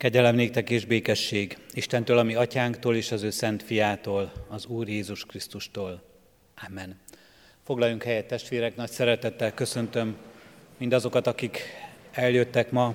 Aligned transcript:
Kegyelem 0.00 0.34
néktek 0.34 0.70
és 0.70 0.84
békesség 0.84 1.58
Istentől, 1.72 2.18
ami 2.18 2.34
atyánktól 2.34 2.96
és 2.96 3.12
az 3.12 3.22
ő 3.22 3.30
szent 3.30 3.62
fiától, 3.62 4.32
az 4.48 4.66
Úr 4.66 4.88
Jézus 4.88 5.24
Krisztustól. 5.24 6.02
Amen. 6.68 7.00
Foglaljunk 7.64 8.02
helyet, 8.02 8.26
testvérek, 8.26 8.76
nagy 8.76 8.90
szeretettel 8.90 9.54
köszöntöm 9.54 10.16
mindazokat, 10.78 11.26
akik 11.26 11.58
eljöttek 12.12 12.70
ma 12.70 12.94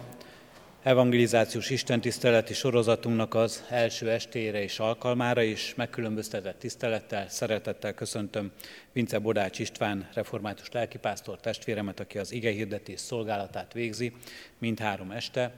evangelizációs 0.84 1.70
istentiszteleti 1.70 2.54
sorozatunknak 2.54 3.34
az 3.34 3.64
első 3.70 4.10
estére 4.10 4.62
és 4.62 4.80
alkalmára 4.80 5.42
is 5.42 5.74
megkülönböztetett 5.76 6.60
tisztelettel, 6.60 7.30
szeretettel 7.30 7.94
köszöntöm 7.94 8.52
Vince 8.92 9.20
Bodács 9.20 9.60
István, 9.60 10.10
református 10.14 10.72
lelkipásztor 10.72 11.40
testvéremet, 11.40 12.00
aki 12.00 12.18
az 12.18 12.32
ige 12.32 12.52
hirdetés 12.52 13.00
szolgálatát 13.00 13.74
végzi 13.74 14.12
mindhárom 14.58 15.12
este. 15.12 15.54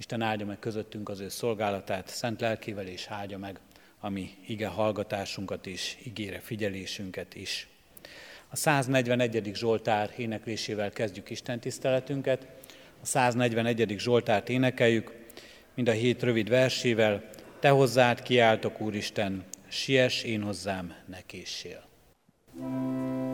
Isten 0.00 0.22
áldja 0.22 0.46
meg 0.46 0.58
közöttünk 0.58 1.08
az 1.08 1.20
ő 1.20 1.28
szolgálatát, 1.28 2.08
szent 2.08 2.40
lelkével 2.40 2.86
és 2.86 3.06
áldja 3.08 3.38
meg 3.38 3.60
a 3.98 4.08
mi 4.08 4.30
ige 4.46 4.66
hallgatásunkat 4.66 5.66
is, 5.66 5.96
igére 6.02 6.38
figyelésünket 6.38 7.34
is. 7.34 7.68
A 8.48 8.56
141. 8.56 9.50
Zsoltár 9.54 10.12
éneklésével 10.16 10.90
kezdjük 10.90 11.30
Isten 11.30 11.60
tiszteletünket. 11.60 12.46
A 13.02 13.06
141. 13.06 13.94
Zsoltárt 13.98 14.48
énekeljük, 14.48 15.12
mind 15.74 15.88
a 15.88 15.92
hét 15.92 16.22
rövid 16.22 16.48
versével. 16.48 17.30
Te 17.58 17.68
hozzád 17.68 18.22
kiáltok, 18.22 18.80
Úristen, 18.80 19.44
siess 19.68 20.22
én 20.22 20.42
hozzám, 20.42 20.94
ne 21.06 21.20
késsél. 21.26 21.88
thank 22.52 23.24
you 23.24 23.29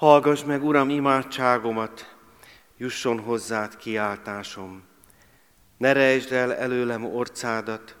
Hallgass 0.00 0.44
meg, 0.44 0.64
Uram, 0.64 0.88
imádságomat, 0.90 2.16
jusson 2.76 3.18
hozzád 3.18 3.76
kiáltásom. 3.76 4.82
Ne 5.76 5.92
rejtsd 5.92 6.32
el 6.32 6.54
előlem 6.54 7.04
orcádat, 7.04 7.96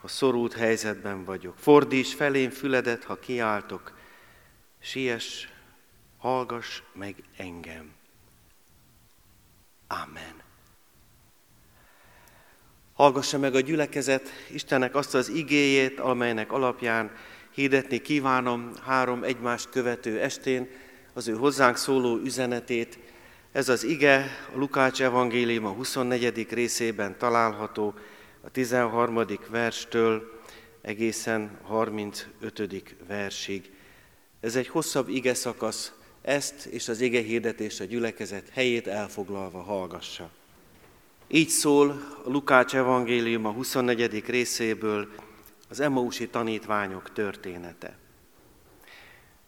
ha 0.00 0.08
szorult 0.08 0.52
helyzetben 0.52 1.24
vagyok. 1.24 1.58
Fordíts 1.58 2.14
felém 2.14 2.50
füledet, 2.50 3.04
ha 3.04 3.18
kiáltok. 3.18 3.92
Siess, 4.78 5.48
hallgass 6.18 6.82
meg 6.92 7.14
engem. 7.36 7.92
Amen. 9.88 10.42
Hallgassa 12.94 13.38
meg 13.38 13.54
a 13.54 13.60
gyülekezet 13.60 14.28
Istennek 14.50 14.94
azt 14.94 15.14
az 15.14 15.28
igéjét, 15.28 16.00
amelynek 16.00 16.52
alapján 16.52 17.10
hirdetni 17.50 17.98
kívánom 17.98 18.72
három 18.84 19.22
egymást 19.22 19.70
követő 19.70 20.20
estén 20.20 20.68
az 21.14 21.28
ő 21.28 21.34
hozzánk 21.34 21.76
szóló 21.76 22.16
üzenetét. 22.16 22.98
Ez 23.52 23.68
az 23.68 23.84
ige 23.84 24.30
a 24.54 24.58
Lukács 24.58 25.02
evangélium 25.02 25.64
a 25.64 25.70
24. 25.70 26.46
részében 26.50 27.18
található, 27.18 27.94
a 28.40 28.50
13. 28.50 29.24
verstől 29.50 30.40
egészen 30.80 31.58
35. 31.62 32.94
versig. 33.06 33.70
Ez 34.40 34.56
egy 34.56 34.68
hosszabb 34.68 35.08
ige 35.08 35.34
szakasz, 35.34 35.92
ezt 36.22 36.66
és 36.66 36.88
az 36.88 37.00
ige 37.00 37.20
hirdetés 37.20 37.80
a 37.80 37.84
gyülekezet 37.84 38.48
helyét 38.48 38.86
elfoglalva 38.86 39.62
hallgassa. 39.62 40.30
Így 41.28 41.48
szól 41.48 41.90
a 42.24 42.30
Lukács 42.30 42.74
evangélium 42.74 43.46
a 43.46 43.50
24. 43.50 44.24
részéből 44.26 45.08
az 45.68 45.80
Emmausi 45.80 46.28
tanítványok 46.28 47.12
története. 47.12 47.96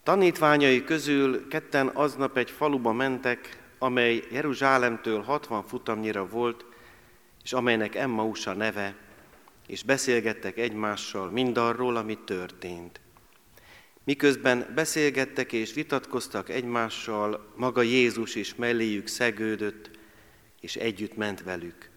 Tanítványai 0.06 0.85
közül 0.85 1.49
ketten 1.49 1.87
aznap 1.87 2.37
egy 2.37 2.50
faluba 2.50 2.93
mentek, 2.93 3.58
amely 3.79 4.23
Jeruzsálemtől 4.31 5.23
60 5.23 5.67
futamnyira 5.67 6.26
volt, 6.29 6.64
és 7.44 7.53
amelynek 7.53 7.94
Emmausa 7.94 8.53
neve, 8.53 8.97
és 9.67 9.82
beszélgettek 9.82 10.58
egymással 10.58 11.31
mindarról, 11.31 11.97
ami 11.97 12.19
történt. 12.25 13.00
Miközben 14.05 14.67
beszélgettek 14.75 15.53
és 15.53 15.73
vitatkoztak 15.73 16.49
egymással, 16.49 17.53
maga 17.56 17.82
Jézus 17.82 18.35
is 18.35 18.55
melléjük 18.55 19.06
szegődött, 19.06 19.91
és 20.61 20.76
együtt 20.76 21.17
ment 21.17 21.43
velük. 21.43 21.91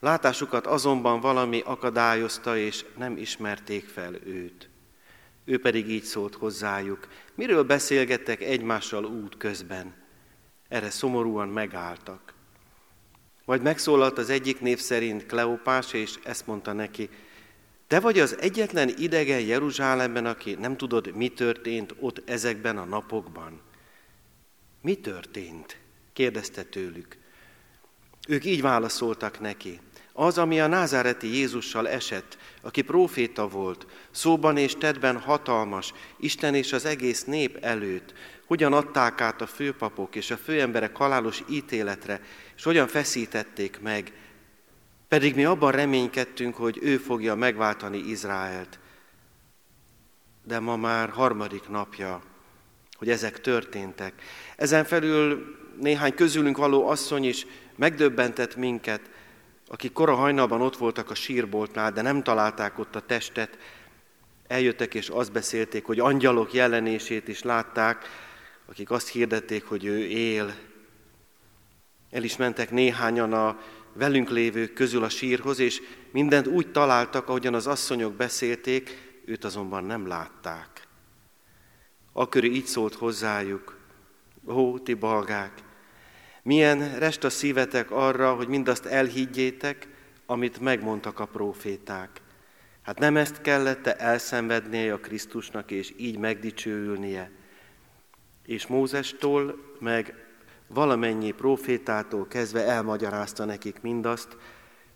Látásukat 0.00 0.66
azonban 0.66 1.20
valami 1.20 1.62
akadályozta, 1.64 2.56
és 2.56 2.84
nem 2.96 3.16
ismerték 3.16 3.86
fel 3.86 4.14
őt. 4.24 4.68
Ő 5.44 5.58
pedig 5.58 5.88
így 5.88 6.02
szólt 6.04 6.34
hozzájuk, 6.34 7.08
miről 7.34 7.62
beszélgettek 7.62 8.42
egymással 8.42 9.04
út 9.04 9.36
közben. 9.36 9.94
Erre 10.68 10.90
szomorúan 10.90 11.48
megálltak. 11.48 12.34
Majd 13.44 13.62
megszólalt 13.62 14.18
az 14.18 14.30
egyik 14.30 14.60
név 14.60 14.78
szerint 14.78 15.26
Kleopás, 15.26 15.92
és 15.92 16.18
ezt 16.22 16.46
mondta 16.46 16.72
neki, 16.72 17.08
te 17.86 18.00
vagy 18.00 18.18
az 18.18 18.38
egyetlen 18.40 18.88
idegen 18.98 19.40
Jeruzsálemben, 19.40 20.26
aki 20.26 20.54
nem 20.54 20.76
tudod, 20.76 21.14
mi 21.16 21.28
történt 21.28 21.94
ott 22.00 22.28
ezekben 22.28 22.78
a 22.78 22.84
napokban. 22.84 23.60
Mi 24.80 24.94
történt? 24.94 25.76
kérdezte 26.12 26.62
tőlük. 26.62 27.16
Ők 28.28 28.44
így 28.44 28.60
válaszoltak 28.62 29.40
neki. 29.40 29.80
Az, 30.16 30.38
ami 30.38 30.60
a 30.60 30.66
názáreti 30.66 31.34
Jézussal 31.34 31.88
esett, 31.88 32.38
aki 32.60 32.82
próféta 32.82 33.48
volt, 33.48 33.86
szóban 34.10 34.56
és 34.56 34.74
tedben 34.74 35.18
hatalmas, 35.18 35.92
Isten 36.16 36.54
és 36.54 36.72
az 36.72 36.84
egész 36.84 37.24
nép 37.24 37.58
előtt, 37.60 38.14
hogyan 38.46 38.72
adták 38.72 39.20
át 39.20 39.40
a 39.40 39.46
főpapok 39.46 40.14
és 40.14 40.30
a 40.30 40.36
főemberek 40.36 40.96
halálos 40.96 41.42
ítéletre, 41.48 42.20
és 42.56 42.62
hogyan 42.62 42.86
feszítették 42.88 43.80
meg, 43.80 44.12
pedig 45.08 45.34
mi 45.34 45.44
abban 45.44 45.72
reménykedtünk, 45.72 46.54
hogy 46.54 46.78
ő 46.82 46.96
fogja 46.96 47.34
megváltani 47.34 47.98
Izraelt. 47.98 48.78
De 50.44 50.58
ma 50.58 50.76
már 50.76 51.08
harmadik 51.08 51.68
napja, 51.68 52.22
hogy 52.96 53.10
ezek 53.10 53.40
történtek. 53.40 54.12
Ezen 54.56 54.84
felül 54.84 55.56
néhány 55.80 56.14
közülünk 56.14 56.56
való 56.56 56.88
asszony 56.88 57.24
is 57.24 57.46
megdöbbentett 57.76 58.56
minket, 58.56 59.10
akik 59.74 59.92
kora 59.92 60.14
hajnalban 60.14 60.60
ott 60.60 60.76
voltak 60.76 61.10
a 61.10 61.14
sírboltnál, 61.14 61.92
de 61.92 62.02
nem 62.02 62.22
találták 62.22 62.78
ott 62.78 62.96
a 62.96 63.00
testet, 63.00 63.58
eljöttek 64.46 64.94
és 64.94 65.08
azt 65.08 65.32
beszélték, 65.32 65.84
hogy 65.84 66.00
angyalok 66.00 66.52
jelenését 66.52 67.28
is 67.28 67.42
látták, 67.42 68.04
akik 68.66 68.90
azt 68.90 69.08
hirdették, 69.08 69.64
hogy 69.64 69.84
ő 69.84 69.98
él. 69.98 70.54
El 72.10 72.22
is 72.22 72.36
mentek 72.36 72.70
néhányan 72.70 73.32
a 73.32 73.58
velünk 73.92 74.30
lévők 74.30 74.72
közül 74.72 75.04
a 75.04 75.08
sírhoz, 75.08 75.58
és 75.58 75.82
mindent 76.10 76.46
úgy 76.46 76.70
találtak, 76.70 77.28
ahogyan 77.28 77.54
az 77.54 77.66
asszonyok 77.66 78.12
beszélték, 78.12 79.20
őt 79.24 79.44
azonban 79.44 79.84
nem 79.84 80.06
látták. 80.06 80.86
Akkor 82.12 82.44
így 82.44 82.66
szólt 82.66 82.94
hozzájuk, 82.94 83.76
ó, 84.46 84.78
ti 84.78 84.94
balgák, 84.94 85.52
milyen 86.44 86.98
rest 86.98 87.24
a 87.24 87.30
szívetek 87.30 87.90
arra, 87.90 88.34
hogy 88.34 88.48
mindazt 88.48 88.84
elhiggyétek, 88.86 89.88
amit 90.26 90.60
megmondtak 90.60 91.20
a 91.20 91.26
proféták. 91.26 92.22
Hát 92.82 92.98
nem 92.98 93.16
ezt 93.16 93.40
kellett 93.40 93.86
elszenvednie 93.86 94.92
a 94.92 94.98
Krisztusnak, 94.98 95.70
és 95.70 95.94
így 95.96 96.18
megdicsőülnie. 96.18 97.30
És 98.46 98.66
Mózestól, 98.66 99.74
meg 99.78 100.14
valamennyi 100.66 101.30
profétától 101.30 102.26
kezdve 102.28 102.64
elmagyarázta 102.64 103.44
nekik 103.44 103.80
mindazt, 103.80 104.36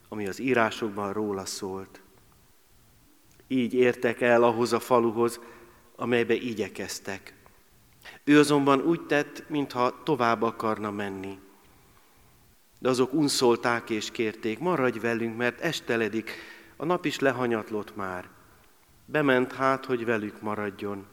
ami 0.08 0.26
az 0.26 0.38
írásokban 0.38 1.12
róla 1.12 1.44
szólt. 1.44 2.00
Így 3.46 3.74
értek 3.74 4.20
el 4.20 4.42
ahhoz 4.42 4.72
a 4.72 4.80
faluhoz, 4.80 5.40
amelybe 5.96 6.34
igyekeztek. 6.34 7.34
Ő 8.28 8.38
azonban 8.38 8.80
úgy 8.80 9.00
tett, 9.06 9.48
mintha 9.48 10.02
tovább 10.02 10.42
akarna 10.42 10.90
menni. 10.90 11.38
De 12.78 12.88
azok 12.88 13.12
unszolták 13.12 13.90
és 13.90 14.10
kérték, 14.10 14.58
maradj 14.58 14.98
velünk, 14.98 15.36
mert 15.36 15.60
esteledik, 15.60 16.30
a 16.76 16.84
nap 16.84 17.04
is 17.04 17.18
lehanyatlott 17.18 17.96
már. 17.96 18.28
Bement 19.04 19.52
hát, 19.52 19.84
hogy 19.84 20.04
velük 20.04 20.40
maradjon. 20.40 21.06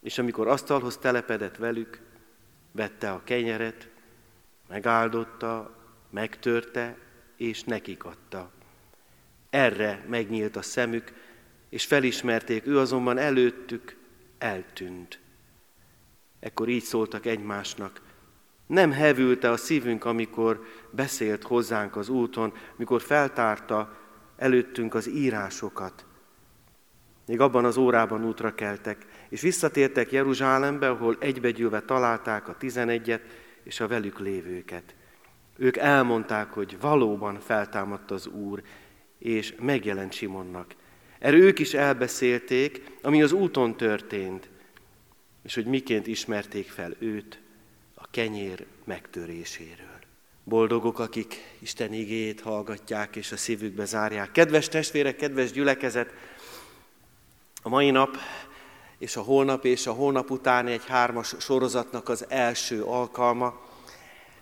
És 0.00 0.18
amikor 0.18 0.48
asztalhoz 0.48 0.96
telepedett 0.96 1.56
velük, 1.56 2.00
vette 2.72 3.10
a 3.10 3.20
kenyeret, 3.24 3.88
megáldotta, 4.68 5.76
megtörte, 6.10 6.96
és 7.36 7.62
nekik 7.62 8.04
adta. 8.04 8.50
Erre 9.50 10.04
megnyílt 10.08 10.56
a 10.56 10.62
szemük, 10.62 11.12
és 11.68 11.84
felismerték, 11.84 12.66
ő 12.66 12.78
azonban 12.78 13.18
előttük 13.18 13.96
eltűnt. 14.38 15.24
Ekkor 16.40 16.68
így 16.68 16.82
szóltak 16.82 17.26
egymásnak. 17.26 18.00
Nem 18.66 18.92
hevülte 18.92 19.50
a 19.50 19.56
szívünk, 19.56 20.04
amikor 20.04 20.64
beszélt 20.90 21.42
hozzánk 21.42 21.96
az 21.96 22.08
úton, 22.08 22.52
mikor 22.76 23.02
feltárta 23.02 23.96
előttünk 24.36 24.94
az 24.94 25.08
írásokat. 25.08 26.06
Még 27.26 27.40
abban 27.40 27.64
az 27.64 27.76
órában 27.76 28.24
útra 28.24 28.54
keltek, 28.54 29.06
és 29.28 29.40
visszatértek 29.40 30.12
Jeruzsálembe, 30.12 30.88
ahol 30.88 31.16
egybegyűlve 31.20 31.80
találták 31.80 32.48
a 32.48 32.56
tizenegyet 32.56 33.22
és 33.62 33.80
a 33.80 33.88
velük 33.88 34.18
lévőket. 34.18 34.94
Ők 35.56 35.76
elmondták, 35.76 36.52
hogy 36.52 36.76
valóban 36.80 37.40
feltámadt 37.40 38.10
az 38.10 38.26
Úr, 38.26 38.62
és 39.18 39.54
megjelent 39.60 40.12
Simonnak. 40.12 40.74
Erről 41.18 41.40
ők 41.40 41.58
is 41.58 41.74
elbeszélték, 41.74 42.82
ami 43.02 43.22
az 43.22 43.32
úton 43.32 43.76
történt, 43.76 44.48
és 45.46 45.54
hogy 45.54 45.66
miként 45.66 46.06
ismerték 46.06 46.70
fel 46.70 46.94
őt 46.98 47.38
a 47.94 48.10
kenyér 48.10 48.66
megtöréséről. 48.84 49.98
Boldogok, 50.44 50.98
akik 50.98 51.56
Isten 51.58 51.92
igéjét 51.92 52.40
hallgatják 52.40 53.16
és 53.16 53.32
a 53.32 53.36
szívükbe 53.36 53.84
zárják. 53.84 54.32
Kedves 54.32 54.68
testvérek, 54.68 55.16
kedves 55.16 55.52
gyülekezet, 55.52 56.12
a 57.62 57.68
mai 57.68 57.90
nap 57.90 58.16
és 58.98 59.16
a 59.16 59.22
holnap 59.22 59.64
és 59.64 59.86
a 59.86 59.92
holnap 59.92 60.30
utáni 60.30 60.72
egy 60.72 60.86
hármas 60.86 61.34
sorozatnak 61.38 62.08
az 62.08 62.24
első 62.28 62.82
alkalma. 62.82 63.60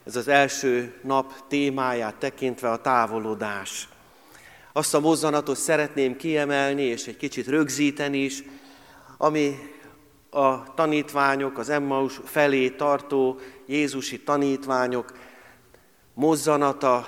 Ez 0.05 0.17
az 0.17 0.29
első 0.29 1.01
nap 1.03 1.49
témáját 1.49 2.15
tekintve 2.15 2.71
a 2.71 2.81
távolodás. 2.81 3.89
Azt 4.73 4.95
a 4.95 5.01
mozzanatot 5.01 5.57
szeretném 5.57 6.17
kiemelni 6.17 6.83
és 6.83 7.07
egy 7.07 7.17
kicsit 7.17 7.47
rögzíteni 7.47 8.19
is, 8.19 8.43
ami 9.17 9.74
a 10.35 10.65
tanítványok, 10.75 11.59
az 11.59 11.69
Emmaus 11.69 12.21
felé 12.25 12.71
tartó 12.71 13.39
Jézusi 13.67 14.21
tanítványok 14.21 15.13
mozzanata, 16.15 17.07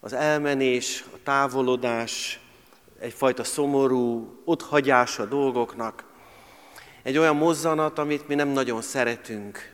az 0.00 0.12
elmenés, 0.12 1.04
a 1.14 1.16
távolodás, 1.22 2.40
egyfajta 2.98 3.44
szomorú 3.44 4.36
otthagyása 4.44 5.24
dolgoknak. 5.24 6.04
egy 7.02 7.18
olyan 7.18 7.36
mozzanat, 7.36 7.98
amit 7.98 8.28
mi 8.28 8.34
nem 8.34 8.48
nagyon 8.48 8.82
szeretünk, 8.82 9.72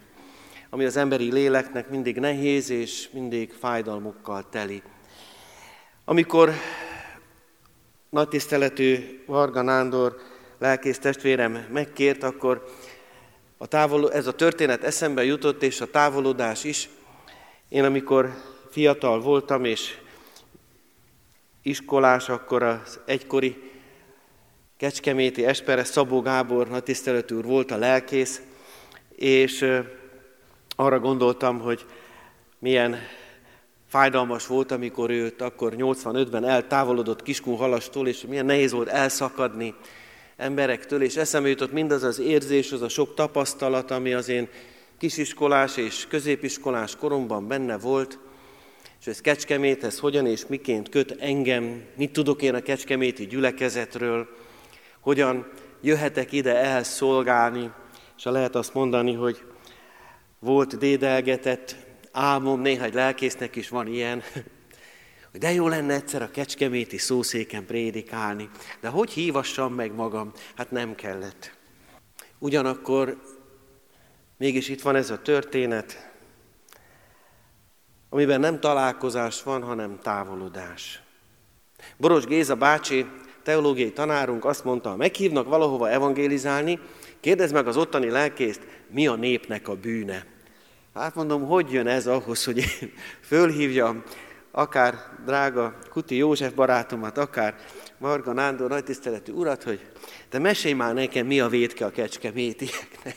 ami 0.71 0.85
az 0.85 0.97
emberi 0.97 1.33
léleknek 1.33 1.89
mindig 1.91 2.19
nehéz 2.19 2.71
és 2.71 3.09
mindig 3.13 3.53
fájdalmukkal 3.53 4.49
teli. 4.51 4.83
Amikor 6.05 6.53
nagy 8.11 8.29
tiszteletű 8.29 9.23
Varga 9.27 9.63
Nándor 9.63 10.17
lelkész 10.63 10.99
testvérem 10.99 11.67
megkért, 11.73 12.23
akkor 12.23 12.65
a 13.59 13.67
távol, 13.67 14.13
ez 14.13 14.27
a 14.27 14.33
történet 14.33 14.85
eszembe 14.85 15.25
jutott, 15.25 15.63
és 15.63 15.81
a 15.81 15.91
távolodás 15.91 16.65
is. 16.65 16.89
Én 17.69 17.85
amikor 17.85 18.35
fiatal 18.71 19.21
voltam, 19.21 19.65
és 19.65 19.99
iskolás, 21.63 22.29
akkor 22.29 22.63
az 22.63 23.01
egykori 23.05 23.71
Kecskeméti 24.77 25.45
Espere 25.45 25.85
Szabó 25.85 26.21
Gábor 26.21 26.69
nagy 26.69 26.83
tiszteletű 26.83 27.35
úr 27.35 27.45
volt 27.45 27.71
a 27.71 27.77
lelkész, 27.77 28.43
és 29.17 29.67
arra 30.77 31.01
gondoltam, 31.01 31.61
hogy 31.61 31.87
milyen 32.59 32.97
fájdalmas 33.89 34.47
volt, 34.47 34.71
amikor 34.71 35.11
őt 35.11 35.43
akkor 35.43 35.73
85-ben 35.77 36.45
eltávolodott 36.45 37.23
Kiskunhalastól, 37.23 38.09
és 38.09 38.21
milyen 38.29 38.47
nehéz 38.47 38.73
volt 38.73 38.89
elszakadni 38.89 39.75
emberektől, 40.43 41.03
és 41.03 41.17
eszembe 41.17 41.49
jutott 41.49 41.73
mindaz 41.73 42.03
az 42.03 42.19
érzés, 42.19 42.73
az 42.73 42.83
a 42.83 42.89
sok 42.89 43.15
tapasztalat, 43.15 43.91
ami 43.91 44.13
az 44.13 44.29
én 44.29 44.49
kisiskolás 44.99 45.77
és 45.77 46.07
középiskolás 46.09 46.97
koromban 46.97 47.49
benne 47.49 47.79
volt, 47.79 48.19
és 49.01 49.07
ez 49.07 49.21
Kecskeméthez 49.21 49.99
hogyan 49.99 50.27
és 50.27 50.47
miként 50.47 50.89
köt 50.89 51.17
engem, 51.21 51.83
mit 51.97 52.13
tudok 52.13 52.43
én 52.43 52.55
a 52.55 52.61
Kecskeméti 52.61 53.27
gyülekezetről, 53.27 54.29
hogyan 55.01 55.51
jöhetek 55.81 56.33
ide 56.33 56.57
elszolgálni, 56.57 57.71
és 58.17 58.25
lehet 58.25 58.55
azt 58.55 58.75
mondani, 58.75 59.13
hogy 59.13 59.43
volt 60.39 60.79
dédelgetett 60.79 61.77
álmom, 62.13 62.61
néha 62.61 62.85
egy 62.85 62.95
lelkésznek 62.95 63.57
is 63.57 63.69
van 63.69 63.87
ilyen, 63.87 64.23
hogy 65.33 65.41
de 65.41 65.53
jó 65.53 65.69
lenne 65.69 65.95
egyszer 65.95 66.23
a 66.23 66.31
kecskeméti 66.31 66.99
szószéken 66.99 67.67
prédikálni, 67.67 68.51
de 68.81 68.89
hogy 68.89 69.11
hívassam 69.11 69.75
meg 69.75 69.95
magam? 69.95 70.33
Hát 70.57 70.71
nem 70.71 70.95
kellett. 70.95 71.55
Ugyanakkor 72.39 73.21
mégis 74.37 74.69
itt 74.69 74.83
van 74.83 74.97
ez 74.97 75.11
a 75.11 75.23
történet, 75.23 76.11
amiben 78.09 78.41
nem 78.41 78.61
találkozás 78.61 79.43
van, 79.43 79.63
hanem 79.63 79.99
távolodás. 80.03 81.03
Boros 81.97 82.25
Géza 82.25 82.57
bácsi, 82.57 83.07
teológiai 83.43 83.93
tanárunk 83.93 84.45
azt 84.45 84.65
mondta, 84.65 84.97
meghívnak 84.97 85.49
valahova 85.49 85.91
evangélizálni, 85.91 86.79
kérdezd 87.21 87.53
meg 87.53 87.67
az 87.67 87.77
ottani 87.77 88.11
lelkészt, 88.11 88.61
mi 88.91 89.07
a 89.07 89.15
népnek 89.15 89.69
a 89.69 89.77
bűne. 89.77 90.27
Hát 90.95 91.15
mondom, 91.15 91.47
hogy 91.47 91.73
jön 91.73 91.87
ez 91.87 92.07
ahhoz, 92.07 92.45
hogy 92.45 92.59
én 92.59 92.93
fölhívjam 93.21 94.03
akár 94.53 94.99
drága 95.25 95.79
Kuti 95.91 96.17
József 96.17 96.53
barátomat, 96.53 97.19
akár 97.19 97.55
Marga 97.99 98.33
Nándor 98.33 98.69
nagy 98.69 98.85
tiszteletű 98.85 99.33
urat, 99.33 99.63
hogy 99.63 99.91
de 100.31 100.39
mesélj 100.39 100.75
már 100.75 100.95
nekem, 100.95 101.27
mi 101.27 101.41
a 101.41 101.49
védke 101.49 101.85
a 101.85 101.91
kecskemétieknek. 101.91 103.17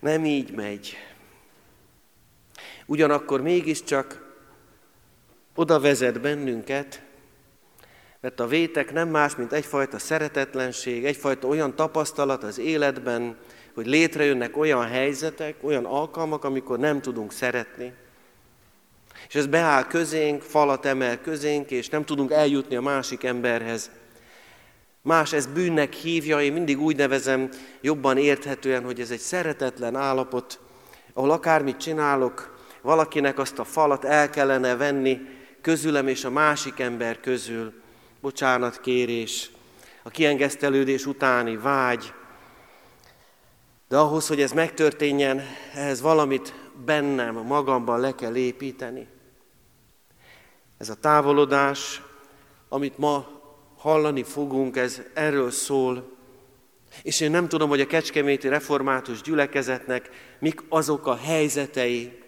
Nem 0.00 0.24
így 0.24 0.50
megy. 0.50 0.96
Ugyanakkor 2.86 3.40
mégiscsak 3.40 4.32
oda 5.54 5.80
vezet 5.80 6.20
bennünket, 6.20 7.02
mert 8.20 8.40
a 8.40 8.46
vétek 8.46 8.92
nem 8.92 9.08
más, 9.08 9.36
mint 9.36 9.52
egyfajta 9.52 9.98
szeretetlenség, 9.98 11.04
egyfajta 11.04 11.48
olyan 11.48 11.74
tapasztalat 11.74 12.42
az 12.42 12.58
életben, 12.58 13.36
hogy 13.74 13.86
létrejönnek 13.86 14.56
olyan 14.56 14.86
helyzetek, 14.86 15.56
olyan 15.60 15.84
alkalmak, 15.84 16.44
amikor 16.44 16.78
nem 16.78 17.00
tudunk 17.00 17.32
szeretni. 17.32 17.92
És 19.28 19.34
ez 19.34 19.46
beáll 19.46 19.86
közénk, 19.86 20.42
falat 20.42 20.86
emel 20.86 21.20
közénk, 21.20 21.70
és 21.70 21.88
nem 21.88 22.04
tudunk 22.04 22.30
eljutni 22.30 22.76
a 22.76 22.80
másik 22.80 23.24
emberhez. 23.24 23.90
Más 25.02 25.32
ez 25.32 25.46
bűnnek 25.46 25.92
hívja, 25.92 26.40
én 26.40 26.52
mindig 26.52 26.80
úgy 26.80 26.96
nevezem 26.96 27.48
jobban 27.80 28.18
érthetően, 28.18 28.84
hogy 28.84 29.00
ez 29.00 29.10
egy 29.10 29.18
szeretetlen 29.18 29.96
állapot, 29.96 30.60
ahol 31.12 31.30
akármit 31.30 31.76
csinálok, 31.76 32.58
valakinek 32.82 33.38
azt 33.38 33.58
a 33.58 33.64
falat 33.64 34.04
el 34.04 34.30
kellene 34.30 34.76
venni 34.76 35.20
közülem 35.60 36.08
és 36.08 36.24
a 36.24 36.30
másik 36.30 36.80
ember 36.80 37.20
közül. 37.20 37.72
Bocsánatkérés, 38.20 39.50
a 40.02 40.10
kiengesztelődés 40.10 41.06
utáni 41.06 41.56
vágy, 41.56 42.12
de 43.88 43.96
ahhoz, 43.96 44.26
hogy 44.26 44.40
ez 44.40 44.52
megtörténjen, 44.52 45.42
ehhez 45.74 46.00
valamit 46.00 46.54
bennem, 46.84 47.34
magamban 47.34 48.00
le 48.00 48.14
kell 48.14 48.36
építeni. 48.36 49.08
Ez 50.84 50.90
a 50.90 50.94
távolodás, 50.94 52.02
amit 52.68 52.98
ma 52.98 53.26
hallani 53.76 54.22
fogunk, 54.22 54.76
ez 54.76 55.02
erről 55.14 55.50
szól. 55.50 56.16
És 57.02 57.20
én 57.20 57.30
nem 57.30 57.48
tudom, 57.48 57.68
hogy 57.68 57.80
a 57.80 57.86
Kecskeméti 57.86 58.48
Református 58.48 59.22
gyülekezetnek 59.22 60.10
mik 60.38 60.62
azok 60.68 61.06
a 61.06 61.16
helyzetei, 61.16 62.18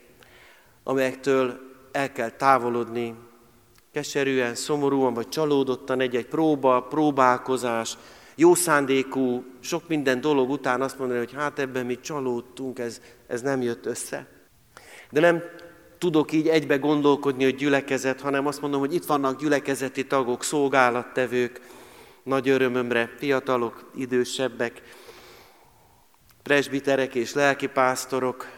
amelyektől 0.85 1.61
el 1.93 2.13
kell 2.13 2.31
távolodni. 2.31 3.15
Keserűen, 3.93 4.55
szomorúan 4.55 5.15
vagy 5.15 5.29
csalódottan 5.29 6.01
egy-egy 6.01 6.27
próba, 6.27 6.81
próbálkozás, 6.81 7.97
jó 8.35 8.55
szándékú, 8.55 9.45
sok 9.61 9.89
minden 9.89 10.21
dolog 10.21 10.51
után 10.51 10.83
azt 10.83 10.99
mondani, 10.99 11.19
hogy 11.19 11.33
hát 11.33 11.59
ebben 11.59 11.87
mi 11.87 12.01
csalódtunk, 12.01 12.79
ez, 12.79 13.01
ez 13.27 13.41
nem 13.43 13.63
jött 13.63 13.87
össze. 13.87 14.27
De 15.11 15.21
nem 15.21 15.43
tudok 16.07 16.33
így 16.33 16.49
egybe 16.49 16.77
gondolkodni, 16.77 17.45
hogy 17.45 17.55
gyülekezet, 17.55 18.21
hanem 18.21 18.47
azt 18.47 18.61
mondom, 18.61 18.81
hogy 18.81 18.95
itt 18.95 19.05
vannak 19.05 19.41
gyülekezeti 19.41 20.07
tagok, 20.07 20.43
szolgálattevők, 20.43 21.61
nagy 22.23 22.49
örömömre, 22.49 23.15
fiatalok, 23.19 23.91
idősebbek, 23.95 24.83
presbiterek 26.43 27.15
és 27.15 27.35
lelkipásztorok, 27.35 28.49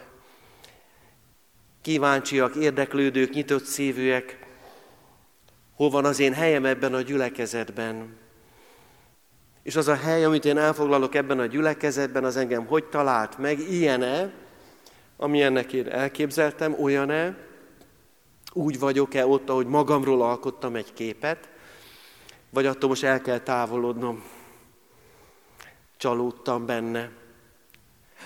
kíváncsiak, 1.82 2.54
érdeklődők, 2.54 3.32
nyitott 3.32 3.64
szívűek, 3.64 4.46
hol 5.74 5.90
van 5.90 6.04
az 6.04 6.20
én 6.20 6.32
helyem 6.32 6.64
ebben 6.64 6.94
a 6.94 7.00
gyülekezetben. 7.00 8.16
És 9.62 9.76
az 9.76 9.88
a 9.88 9.94
hely, 9.94 10.24
amit 10.24 10.44
én 10.44 10.58
elfoglalok 10.58 11.14
ebben 11.14 11.38
a 11.38 11.46
gyülekezetben, 11.46 12.24
az 12.24 12.36
engem 12.36 12.66
hogy 12.66 12.84
talált 12.84 13.38
meg, 13.38 13.58
ilyen-e, 13.58 14.32
ami 15.20 15.42
ennek 15.42 15.72
én 15.72 15.88
elképzeltem, 15.88 16.82
olyan-e, 16.82 17.36
úgy 18.52 18.78
vagyok-e 18.78 19.26
ott, 19.26 19.48
ahogy 19.48 19.66
magamról 19.66 20.22
alkottam 20.22 20.74
egy 20.74 20.92
képet, 20.92 21.48
vagy 22.50 22.66
attól 22.66 22.88
most 22.88 23.04
el 23.04 23.20
kell 23.20 23.38
távolodnom. 23.38 24.22
Csalódtam 25.96 26.66
benne. 26.66 27.10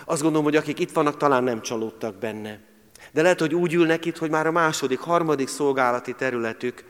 Azt 0.04 0.22
gondolom, 0.22 0.44
hogy 0.44 0.56
akik 0.56 0.78
itt 0.78 0.92
vannak, 0.92 1.16
talán 1.16 1.44
nem 1.44 1.62
csalódtak 1.62 2.14
benne. 2.14 2.60
De 3.12 3.22
lehet, 3.22 3.40
hogy 3.40 3.54
úgy 3.54 3.74
ülnek 3.74 4.04
itt, 4.04 4.18
hogy 4.18 4.30
már 4.30 4.46
a 4.46 4.52
második, 4.52 4.98
harmadik 4.98 5.48
szolgálati 5.48 6.14
területük, 6.14 6.84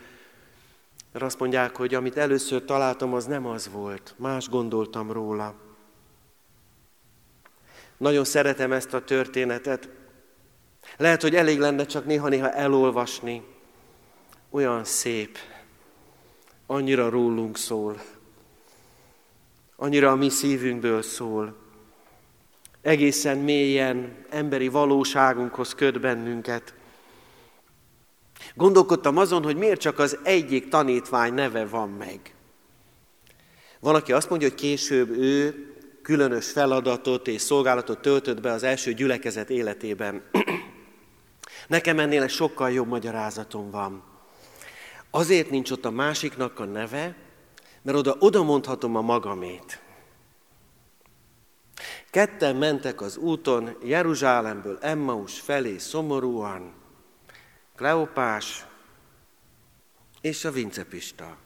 mert 1.12 1.24
azt 1.24 1.38
mondják, 1.38 1.76
hogy 1.76 1.94
amit 1.94 2.16
először 2.16 2.64
találtam, 2.64 3.14
az 3.14 3.24
nem 3.24 3.46
az 3.46 3.70
volt. 3.72 4.14
Más 4.18 4.48
gondoltam 4.48 5.12
róla. 5.12 5.54
Nagyon 8.02 8.24
szeretem 8.24 8.72
ezt 8.72 8.94
a 8.94 9.04
történetet. 9.04 9.88
Lehet, 10.96 11.22
hogy 11.22 11.34
elég 11.34 11.58
lenne 11.58 11.86
csak 11.86 12.06
néha-néha 12.06 12.50
elolvasni. 12.50 13.42
Olyan 14.50 14.84
szép. 14.84 15.38
Annyira 16.66 17.08
rólunk 17.08 17.56
szól. 17.56 18.02
Annyira 19.76 20.10
a 20.10 20.16
mi 20.16 20.28
szívünkből 20.28 21.02
szól. 21.02 21.56
Egészen 22.80 23.38
mélyen 23.38 24.16
emberi 24.30 24.68
valóságunkhoz 24.68 25.74
köt 25.74 26.00
bennünket. 26.00 26.74
Gondolkodtam 28.54 29.16
azon, 29.16 29.42
hogy 29.42 29.56
miért 29.56 29.80
csak 29.80 29.98
az 29.98 30.18
egyik 30.22 30.68
tanítvány 30.68 31.34
neve 31.34 31.66
van 31.66 31.90
meg. 31.90 32.34
Van, 33.80 33.94
aki 33.94 34.12
azt 34.12 34.30
mondja, 34.30 34.48
hogy 34.48 34.58
később 34.58 35.10
ő 35.10 35.66
különös 36.02 36.50
feladatot 36.50 37.28
és 37.28 37.42
szolgálatot 37.42 38.00
töltött 38.00 38.40
be 38.40 38.52
az 38.52 38.62
első 38.62 38.92
gyülekezet 38.92 39.50
életében. 39.50 40.22
Nekem 41.68 41.98
ennél 41.98 42.22
egy 42.22 42.30
sokkal 42.30 42.70
jobb 42.70 42.88
magyarázatom 42.88 43.70
van. 43.70 44.02
Azért 45.10 45.50
nincs 45.50 45.70
ott 45.70 45.84
a 45.84 45.90
másiknak 45.90 46.58
a 46.58 46.64
neve, 46.64 47.16
mert 47.82 47.98
oda, 47.98 48.16
oda 48.18 48.42
mondhatom 48.42 48.96
a 48.96 49.00
magamét. 49.00 49.80
Ketten 52.10 52.56
mentek 52.56 53.00
az 53.00 53.16
úton 53.16 53.76
Jeruzsálemből 53.84 54.78
Emmaus 54.80 55.40
felé 55.40 55.78
szomorúan, 55.78 56.72
Kleopás 57.76 58.64
és 60.20 60.44
a 60.44 60.50
Vincepista. 60.50 61.36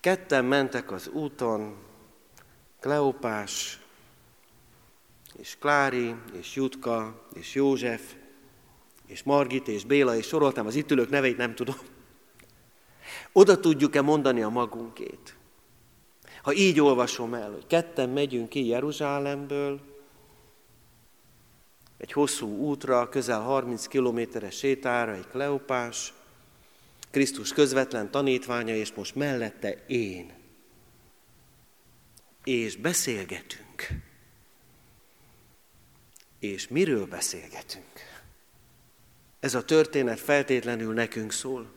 Ketten 0.00 0.44
mentek 0.44 0.90
az 0.90 1.08
úton, 1.08 1.76
Kleopás, 2.80 3.78
és 5.36 5.56
Klári, 5.58 6.14
és 6.32 6.54
Jutka, 6.54 7.26
és 7.34 7.54
József, 7.54 8.14
és 9.06 9.22
Margit, 9.22 9.68
és 9.68 9.84
Béla, 9.84 10.16
és 10.16 10.26
soroltam 10.26 10.66
az 10.66 10.74
itt 10.74 10.90
ülők 10.90 11.10
neveit, 11.10 11.36
nem 11.36 11.54
tudom. 11.54 11.76
Oda 13.32 13.60
tudjuk-e 13.60 14.00
mondani 14.00 14.42
a 14.42 14.48
magunkét? 14.48 15.36
Ha 16.42 16.52
így 16.52 16.80
olvasom 16.80 17.34
el, 17.34 17.50
hogy 17.50 17.66
ketten 17.66 18.08
megyünk 18.08 18.48
ki 18.48 18.66
Jeruzsálemből, 18.66 19.80
egy 21.96 22.12
hosszú 22.12 22.56
útra, 22.56 23.08
közel 23.08 23.40
30 23.40 23.86
kilométeres 23.86 24.56
sétára, 24.56 25.12
egy 25.12 25.26
Kleopás, 25.26 26.12
Krisztus 27.10 27.52
közvetlen 27.52 28.10
tanítványa, 28.10 28.74
és 28.74 28.92
most 28.92 29.14
mellette 29.14 29.84
én. 29.86 30.39
És 32.50 32.76
beszélgetünk. 32.76 33.88
És 36.38 36.68
miről 36.68 37.06
beszélgetünk? 37.06 38.22
Ez 39.40 39.54
a 39.54 39.64
történet 39.64 40.20
feltétlenül 40.20 40.94
nekünk 40.94 41.32
szól. 41.32 41.72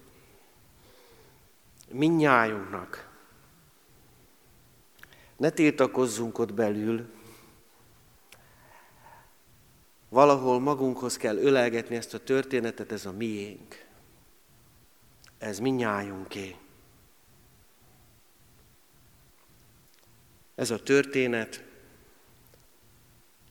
Minnyájunknak. 1.91 3.09
Ne 5.37 5.49
tiltakozzunk 5.49 6.37
ott 6.37 6.53
belül. 6.53 7.13
Valahol 10.09 10.59
magunkhoz 10.59 11.17
kell 11.17 11.37
ölelgetni 11.37 11.95
ezt 11.95 12.13
a 12.13 12.23
történetet, 12.23 12.91
ez 12.91 13.05
a 13.05 13.11
miénk. 13.11 13.85
Ez 15.37 15.59
minnyájunké. 15.59 16.55
Ez 20.55 20.71
a 20.71 20.79
történet 20.79 21.63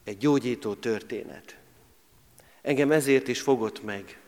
egy 0.04 0.18
gyógyító 0.18 0.74
történet. 0.74 1.56
Engem 2.62 2.92
ezért 2.92 3.28
is 3.28 3.40
fogott 3.40 3.82
meg. 3.82 4.20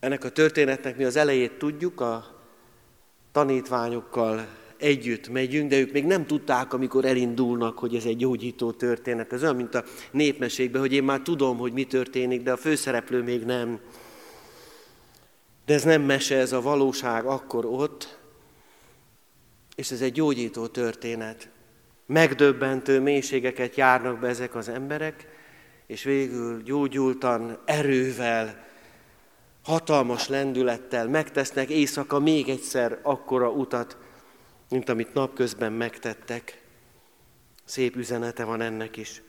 Ennek 0.00 0.24
a 0.24 0.30
történetnek 0.30 0.96
mi 0.96 1.04
az 1.04 1.16
elejét 1.16 1.52
tudjuk, 1.52 2.00
a 2.00 2.42
tanítványokkal 3.32 4.46
együtt 4.76 5.28
megyünk, 5.28 5.70
de 5.70 5.78
ők 5.78 5.92
még 5.92 6.04
nem 6.04 6.26
tudták, 6.26 6.72
amikor 6.72 7.04
elindulnak, 7.04 7.78
hogy 7.78 7.94
ez 7.94 8.04
egy 8.04 8.16
gyógyító 8.16 8.72
történet. 8.72 9.32
Ez 9.32 9.42
olyan, 9.42 9.56
mint 9.56 9.74
a 9.74 9.84
népmeségben, 10.10 10.80
hogy 10.80 10.92
én 10.92 11.04
már 11.04 11.20
tudom, 11.20 11.58
hogy 11.58 11.72
mi 11.72 11.84
történik, 11.84 12.42
de 12.42 12.52
a 12.52 12.56
főszereplő 12.56 13.22
még 13.22 13.44
nem. 13.44 13.80
De 15.66 15.74
ez 15.74 15.82
nem 15.82 16.02
mese, 16.02 16.36
ez 16.36 16.52
a 16.52 16.60
valóság 16.60 17.24
akkor 17.24 17.64
ott, 17.64 18.18
és 19.74 19.90
ez 19.90 20.00
egy 20.00 20.12
gyógyító 20.12 20.66
történet. 20.66 21.48
Megdöbbentő 22.06 23.00
mélységeket 23.00 23.74
járnak 23.74 24.18
be 24.18 24.28
ezek 24.28 24.54
az 24.54 24.68
emberek, 24.68 25.28
és 25.86 26.02
végül 26.02 26.62
gyógyultan, 26.62 27.58
erővel, 27.64 28.66
hatalmas 29.62 30.28
lendülettel 30.28 31.08
megtesznek 31.08 31.68
éjszaka 31.68 32.18
még 32.18 32.48
egyszer 32.48 32.98
akkora 33.02 33.50
utat, 33.50 33.96
mint 34.70 34.88
amit 34.88 35.14
napközben 35.14 35.72
megtettek. 35.72 36.62
Szép 37.64 37.96
üzenete 37.96 38.44
van 38.44 38.60
ennek 38.60 38.96
is. 38.96 39.22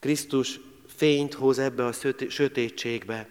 Krisztus 0.00 0.60
fényt 0.86 1.34
hoz 1.34 1.58
ebbe 1.58 1.84
a 1.84 1.92
sötétségbe, 2.28 3.28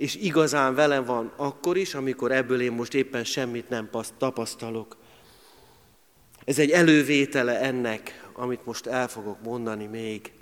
és 0.00 0.14
igazán 0.14 0.74
velem 0.74 1.04
van 1.04 1.32
akkor 1.36 1.76
is, 1.76 1.94
amikor 1.94 2.32
ebből 2.32 2.60
én 2.60 2.72
most 2.72 2.94
éppen 2.94 3.24
semmit 3.24 3.68
nem 3.68 3.90
tapasztalok. 4.18 4.96
Ez 6.44 6.58
egy 6.58 6.70
elővétele 6.70 7.60
ennek, 7.60 8.30
amit 8.32 8.64
most 8.64 8.86
el 8.86 9.08
fogok 9.08 9.42
mondani 9.42 9.86
még. 9.86 10.32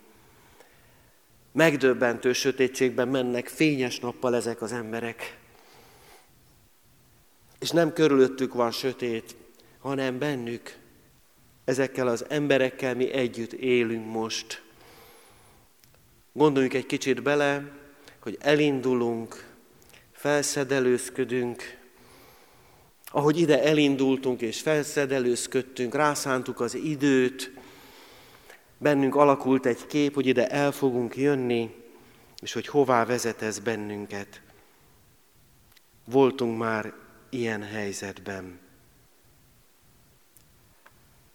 Megdöbbentő 1.53 2.33
sötétségben 2.33 3.09
mennek 3.09 3.49
fényes 3.49 3.99
nappal 3.99 4.35
ezek 4.35 4.63
az 4.63 4.73
emberek. 4.73 5.39
És 7.59 7.71
nem 7.71 7.93
körülöttük 7.93 8.55
van 8.55 8.71
sötét, 8.71 9.37
hanem 9.79 10.19
bennük. 10.19 10.77
Ezekkel 11.65 12.09
az 12.09 12.25
emberekkel 12.29 12.95
mi 12.95 13.13
együtt 13.13 13.53
élünk 13.53 14.07
most. 14.07 14.63
Gondoljunk 16.33 16.75
egy 16.75 16.87
kicsit 16.87 17.23
bele, 17.23 17.77
hogy 18.19 18.37
elindulunk, 18.41 19.48
felszedelőzködünk, 20.19 21.79
ahogy 23.05 23.39
ide 23.39 23.63
elindultunk 23.63 24.41
és 24.41 24.61
felszedelőzködtünk, 24.61 25.95
rászántuk 25.95 26.61
az 26.61 26.75
időt, 26.75 27.51
bennünk 28.79 29.15
alakult 29.15 29.67
egy 29.67 29.87
kép, 29.87 30.15
hogy 30.15 30.27
ide 30.27 30.49
el 30.49 30.73
fogunk 30.73 31.17
jönni, 31.17 31.75
és 32.41 32.53
hogy 32.53 32.67
hová 32.67 33.05
vezet 33.05 33.43
ez 33.43 33.59
bennünket. 33.59 34.41
Voltunk 36.05 36.59
már 36.59 36.93
ilyen 37.31 37.63
helyzetben. 37.63 38.59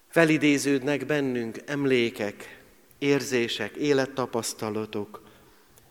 Felidéződnek 0.08 1.06
bennünk 1.06 1.62
emlékek, 1.65 2.63
érzések, 2.98 3.76
élettapasztalatok. 3.76 5.24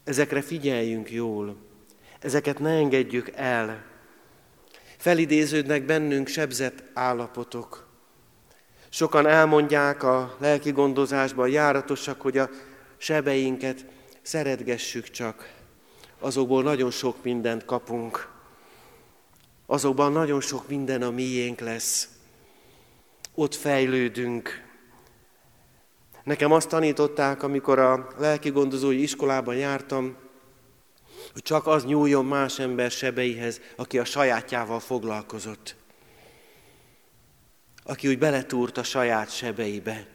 Ezekre 0.04 0.42
figyeljünk 0.42 1.10
jól, 1.10 1.70
ezeket 2.22 2.58
ne 2.58 2.70
engedjük 2.70 3.30
el, 3.34 3.84
felidéződnek 4.96 5.84
bennünk 5.84 6.28
sebzett 6.28 6.82
állapotok. 6.94 7.86
Sokan 8.88 9.26
elmondják 9.26 10.02
a 10.02 10.36
lelki 10.38 10.70
gondozásban 10.70 11.48
járatosak, 11.48 12.20
hogy 12.20 12.38
a 12.38 12.50
sebeinket 12.96 13.84
szeretgessük 14.22 15.10
csak. 15.10 15.52
Azokból 16.18 16.62
nagyon 16.62 16.90
sok 16.90 17.16
mindent 17.22 17.64
kapunk. 17.64 18.28
Azokban 19.66 20.12
nagyon 20.12 20.40
sok 20.40 20.68
minden 20.68 21.02
a 21.02 21.10
miénk 21.10 21.60
lesz. 21.60 22.08
Ott 23.34 23.54
fejlődünk. 23.54 24.70
Nekem 26.24 26.52
azt 26.52 26.68
tanították, 26.68 27.42
amikor 27.42 27.78
a 27.78 28.08
lelki 28.18 28.50
gondozói 28.50 29.02
iskolában 29.02 29.54
jártam, 29.54 30.16
hogy 31.32 31.42
csak 31.42 31.66
az 31.66 31.84
nyúljon 31.84 32.24
más 32.24 32.58
ember 32.58 32.90
sebeihez, 32.90 33.60
aki 33.76 33.98
a 33.98 34.04
sajátjával 34.04 34.80
foglalkozott. 34.80 35.76
Aki 37.84 38.08
úgy 38.08 38.18
beletúrt 38.18 38.78
a 38.78 38.82
saját 38.82 39.34
sebeibe. 39.34 40.06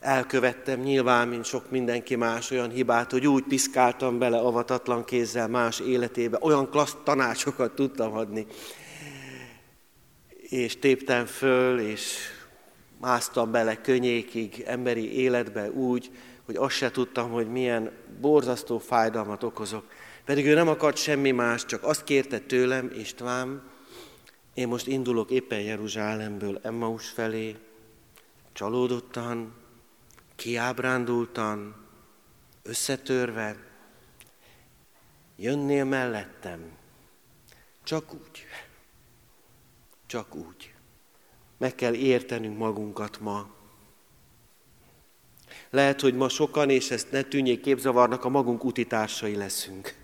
Elkövettem 0.00 0.80
nyilván, 0.80 1.28
mint 1.28 1.44
sok 1.44 1.70
mindenki 1.70 2.16
más 2.16 2.50
olyan 2.50 2.70
hibát, 2.70 3.10
hogy 3.10 3.26
úgy 3.26 3.42
piszkáltam 3.42 4.18
bele 4.18 4.38
avatatlan 4.38 5.04
kézzel 5.04 5.48
más 5.48 5.80
életébe, 5.80 6.38
olyan 6.40 6.70
klassz 6.70 6.96
tanácsokat 7.04 7.74
tudtam 7.74 8.12
adni, 8.12 8.46
és 10.28 10.78
téptem 10.78 11.26
föl, 11.26 11.80
és 11.80 12.16
másztam 13.00 13.50
bele 13.50 13.80
könnyékig 13.80 14.62
emberi 14.66 15.18
életbe 15.18 15.70
úgy, 15.70 16.10
hogy 16.50 16.58
azt 16.58 16.76
se 16.76 16.90
tudtam, 16.90 17.30
hogy 17.30 17.50
milyen 17.50 17.92
borzasztó 18.20 18.78
fájdalmat 18.78 19.42
okozok. 19.42 19.84
Pedig 20.24 20.46
ő 20.46 20.54
nem 20.54 20.68
akart 20.68 20.96
semmi 20.96 21.30
más, 21.30 21.64
csak 21.64 21.84
azt 21.84 22.04
kérte 22.04 22.38
tőlem, 22.38 22.90
István, 22.94 23.62
én 24.54 24.68
most 24.68 24.86
indulok 24.86 25.30
éppen 25.30 25.60
Jeruzsálemből 25.60 26.60
Emmaus 26.62 27.08
felé, 27.08 27.56
csalódottan, 28.52 29.54
kiábrándultan, 30.36 31.74
összetörve, 32.62 33.56
jönnél 35.36 35.84
mellettem, 35.84 36.72
csak 37.82 38.14
úgy, 38.14 38.46
csak 40.06 40.34
úgy. 40.34 40.74
Meg 41.58 41.74
kell 41.74 41.94
értenünk 41.94 42.58
magunkat 42.58 43.20
ma, 43.20 43.50
lehet, 45.70 46.00
hogy 46.00 46.14
ma 46.14 46.28
sokan, 46.28 46.70
és 46.70 46.90
ezt 46.90 47.10
ne 47.10 47.22
tűnjék 47.22 47.60
képzavarnak, 47.60 48.24
a 48.24 48.28
magunk 48.28 48.64
utitársai 48.64 49.36
leszünk. 49.36 49.94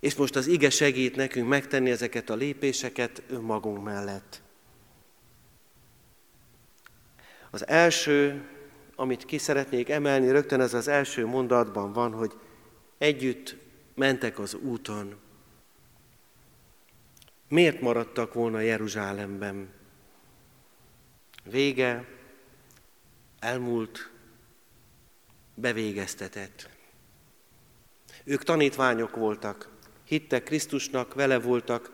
És 0.00 0.14
most 0.14 0.36
az 0.36 0.46
ige 0.46 0.70
segít 0.70 1.16
nekünk 1.16 1.48
megtenni 1.48 1.90
ezeket 1.90 2.30
a 2.30 2.34
lépéseket 2.34 3.22
önmagunk 3.28 3.84
mellett. 3.84 4.42
Az 7.50 7.68
első, 7.68 8.48
amit 8.96 9.24
ki 9.24 9.38
szeretnék 9.38 9.88
emelni, 9.88 10.30
rögtön 10.30 10.60
ez 10.60 10.74
az 10.74 10.88
első 10.88 11.26
mondatban 11.26 11.92
van, 11.92 12.12
hogy 12.12 12.32
együtt 12.98 13.56
mentek 13.94 14.38
az 14.38 14.54
úton. 14.54 15.16
Miért 17.48 17.80
maradtak 17.80 18.34
volna 18.34 18.60
Jeruzsálemben? 18.60 19.75
Vége, 21.50 22.04
elmúlt, 23.38 24.10
bevégeztetett. 25.54 26.68
Ők 28.24 28.42
tanítványok 28.42 29.16
voltak, 29.16 29.68
hittek 30.04 30.44
Krisztusnak, 30.44 31.14
vele 31.14 31.38
voltak, 31.38 31.90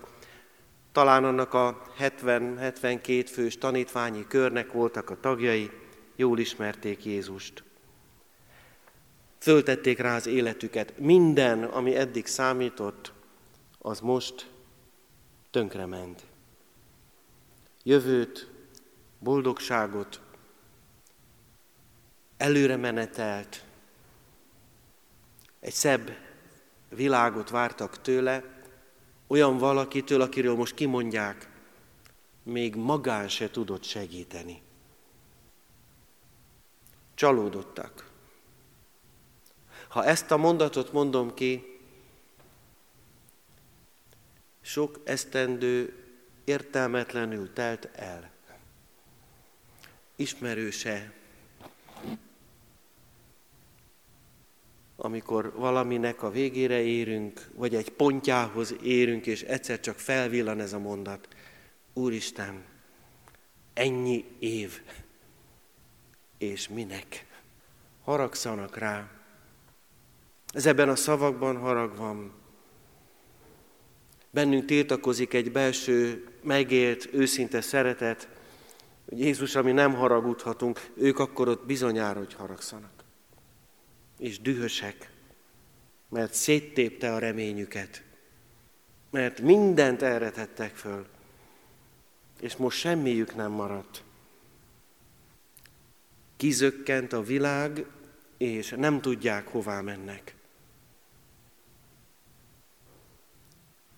talán 0.92 1.24
annak 1.24 1.54
a 1.54 1.82
70-72 1.98 3.28
fős 3.32 3.58
tanítványi 3.58 4.26
körnek 4.26 4.72
voltak 4.72 5.10
a 5.10 5.20
tagjai, 5.20 5.70
jól 6.16 6.38
ismerték 6.38 7.04
Jézust. 7.04 7.62
Föltették 9.38 9.98
rá 9.98 10.14
az 10.16 10.26
életüket. 10.26 10.98
Minden, 10.98 11.64
ami 11.64 11.96
eddig 11.96 12.26
számított, 12.26 13.12
az 13.78 14.00
most 14.00 14.50
tönkrement. 15.50 16.22
Jövőt, 17.82 18.51
boldogságot, 19.22 20.20
előre 22.36 22.76
menetelt, 22.76 23.64
egy 25.60 25.72
szebb 25.72 26.16
világot 26.88 27.50
vártak 27.50 28.00
tőle, 28.00 28.44
olyan 29.26 29.58
valakitől, 29.58 30.20
akiről 30.20 30.54
most 30.54 30.74
kimondják, 30.74 31.50
még 32.42 32.74
magán 32.76 33.28
se 33.28 33.50
tudott 33.50 33.82
segíteni. 33.82 34.62
Csalódottak. 37.14 38.10
Ha 39.88 40.04
ezt 40.04 40.30
a 40.30 40.36
mondatot 40.36 40.92
mondom 40.92 41.34
ki, 41.34 41.80
sok 44.60 45.00
esztendő 45.04 46.04
értelmetlenül 46.44 47.52
telt 47.52 47.84
el. 47.92 48.30
Ismerőse, 50.22 51.12
amikor 54.96 55.52
valaminek 55.56 56.22
a 56.22 56.30
végére 56.30 56.80
érünk, 56.80 57.48
vagy 57.54 57.74
egy 57.74 57.90
pontjához 57.90 58.74
érünk, 58.82 59.26
és 59.26 59.42
egyszer 59.42 59.80
csak 59.80 59.98
felvillan 59.98 60.60
ez 60.60 60.72
a 60.72 60.78
mondat. 60.78 61.28
Úristen, 61.92 62.64
ennyi 63.74 64.24
év, 64.38 64.80
és 66.38 66.68
minek? 66.68 67.26
Haragszanak 68.04 68.76
rá. 68.76 69.10
Ez 70.52 70.66
ebben 70.66 70.88
a 70.88 70.96
szavakban 70.96 71.56
harag 71.56 71.96
van. 71.96 72.32
Bennünk 74.30 74.64
tiltakozik 74.64 75.34
egy 75.34 75.52
belső, 75.52 76.28
megélt, 76.42 77.08
őszinte 77.12 77.60
szeretet, 77.60 78.31
hogy 79.08 79.20
Jézus, 79.20 79.54
ami 79.54 79.72
nem 79.72 79.94
haragudhatunk, 79.94 80.90
ők 80.94 81.18
akkor 81.18 81.48
ott 81.48 81.66
bizonyára, 81.66 82.18
hogy 82.18 82.34
haragszanak 82.34 83.02
és 84.22 84.40
dühösek, 84.40 85.10
mert 86.08 86.34
széttépte 86.34 87.14
a 87.14 87.18
reményüket, 87.18 88.02
mert 89.10 89.40
mindent 89.40 90.02
erre 90.02 90.30
tettek 90.30 90.76
föl, 90.76 91.06
és 92.40 92.56
most 92.56 92.78
semmiük 92.78 93.34
nem 93.34 93.50
maradt. 93.50 94.02
Kizökkent 96.36 97.12
a 97.12 97.22
világ, 97.22 97.86
és 98.36 98.74
nem 98.76 99.00
tudják, 99.00 99.48
hová 99.48 99.80
mennek. 99.80 100.34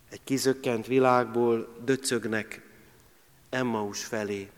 Egy 0.09 0.23
kizökkent 0.23 0.87
világból 0.87 1.77
döcögnek 1.83 2.61
Emmaus 3.49 4.05
felé. 4.05 4.49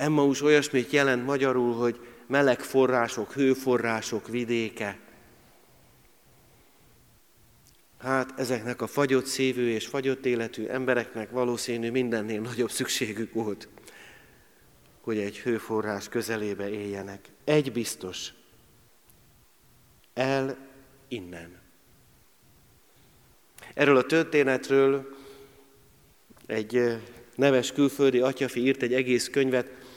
Emmaus 0.00 0.42
olyasmit 0.42 0.90
jelent 0.90 1.24
magyarul, 1.24 1.74
hogy 1.74 2.00
meleg 2.26 2.60
források, 2.60 3.32
hőforrások 3.32 4.28
vidéke. 4.28 4.98
Hát 7.98 8.38
ezeknek 8.38 8.82
a 8.82 8.86
fagyott 8.86 9.26
szívű 9.26 9.68
és 9.68 9.86
fagyott 9.86 10.26
életű 10.26 10.66
embereknek 10.66 11.30
valószínű 11.30 11.90
mindennél 11.90 12.40
nagyobb 12.40 12.70
szükségük 12.70 13.32
volt, 13.32 13.68
hogy 15.00 15.18
egy 15.18 15.38
hőforrás 15.38 16.08
közelébe 16.08 16.70
éljenek. 16.70 17.28
Egy 17.44 17.72
biztos, 17.72 18.32
el 20.14 20.56
innen. 21.08 21.58
Erről 23.74 23.96
a 23.96 24.06
történetről 24.06 25.16
egy 26.46 27.00
neves 27.34 27.72
külföldi 27.72 28.20
atyafi 28.20 28.60
írt 28.60 28.82
egy 28.82 28.94
egész 28.94 29.28
könyvet, 29.28 29.88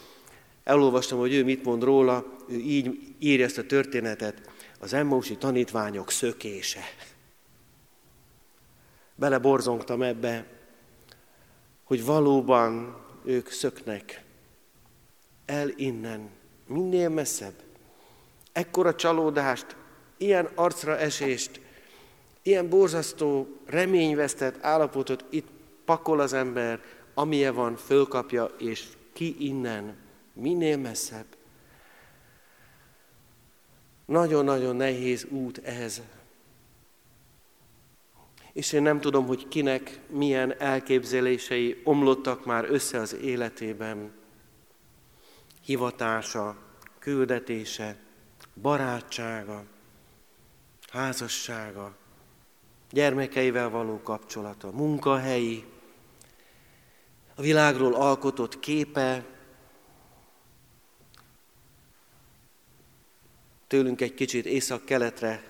Elolvastam, 0.63 1.19
hogy 1.19 1.33
ő 1.33 1.43
mit 1.43 1.63
mond 1.63 1.83
róla, 1.83 2.25
ő 2.47 2.55
így 2.55 3.15
írja 3.19 3.45
ezt 3.45 3.57
a 3.57 3.65
történetet, 3.65 4.51
az 4.79 4.93
Emmausi 4.93 5.37
tanítványok 5.37 6.11
szökése. 6.11 6.81
Beleborzongtam 9.15 10.01
ebbe, 10.01 10.47
hogy 11.83 12.05
valóban 12.05 13.01
ők 13.25 13.49
szöknek 13.49 14.23
el 15.45 15.69
innen, 15.75 16.29
minél 16.67 17.09
messzebb. 17.09 17.53
Ekkora 18.51 18.95
csalódást, 18.95 19.75
ilyen 20.17 20.49
arcra 20.55 20.97
esést, 20.97 21.61
ilyen 22.41 22.69
borzasztó, 22.69 23.47
reményvesztett 23.65 24.63
állapotot 24.63 25.25
itt 25.29 25.47
pakol 25.85 26.19
az 26.19 26.33
ember, 26.33 26.81
amilyen 27.13 27.55
van, 27.55 27.75
fölkapja, 27.75 28.45
és 28.57 28.87
ki 29.13 29.35
innen 29.39 30.02
minél 30.33 30.77
messzebb. 30.77 31.25
Nagyon-nagyon 34.05 34.75
nehéz 34.75 35.25
út 35.29 35.57
ez. 35.57 36.01
És 38.53 38.71
én 38.71 38.81
nem 38.81 39.01
tudom, 39.01 39.25
hogy 39.25 39.47
kinek 39.47 39.99
milyen 40.09 40.59
elképzelései 40.59 41.81
omlottak 41.83 42.45
már 42.45 42.65
össze 42.69 42.99
az 42.99 43.13
életében. 43.13 44.11
Hivatása, 45.61 46.57
küldetése, 46.99 47.97
barátsága, 48.61 49.63
házassága, 50.89 51.95
gyermekeivel 52.91 53.69
való 53.69 54.01
kapcsolata, 54.01 54.71
munkahelyi, 54.71 55.65
a 57.35 57.41
világról 57.41 57.93
alkotott 57.93 58.59
képe, 58.59 59.25
tőlünk 63.73 64.01
egy 64.01 64.13
kicsit 64.13 64.45
észak-keletre 64.45 65.43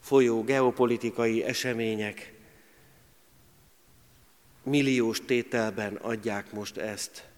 folyó 0.00 0.42
geopolitikai 0.42 1.44
események 1.44 2.34
milliós 4.62 5.20
tételben 5.24 5.94
adják 5.94 6.52
most 6.52 6.76
ezt, 6.76 7.28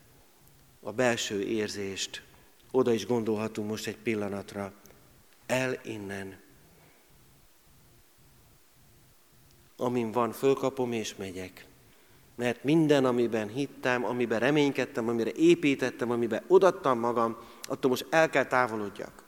a 0.81 0.93
belső 0.93 1.43
érzést. 1.43 2.23
Oda 2.71 2.93
is 2.93 3.07
gondolhatunk 3.07 3.69
most 3.69 3.87
egy 3.87 3.97
pillanatra. 3.97 4.73
El 5.47 5.79
innen. 5.85 6.37
Amin 9.77 10.13
van, 10.13 10.33
fölkapom 10.33 10.93
és 10.93 11.17
megyek. 11.17 11.67
Mert 12.35 12.65
minden, 12.65 13.05
amiben 13.05 13.49
hittem, 13.49 14.05
amiben 14.05 14.39
reménykedtem, 14.39 15.09
amire 15.09 15.33
építettem, 15.33 16.11
amiben 16.11 16.45
odattam 16.47 16.99
magam, 16.99 17.37
attól 17.63 17.91
most 17.91 18.07
el 18.11 18.31
kell 18.31 18.47
távolodjak 18.47 19.22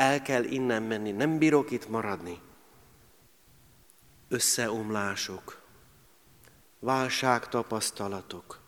el 0.00 0.22
kell 0.22 0.44
innen 0.44 0.82
menni, 0.82 1.10
nem 1.10 1.38
bírok 1.38 1.70
itt 1.70 1.88
maradni. 1.88 2.40
Összeomlások, 4.28 5.62
válságtapasztalatok. 6.78 8.60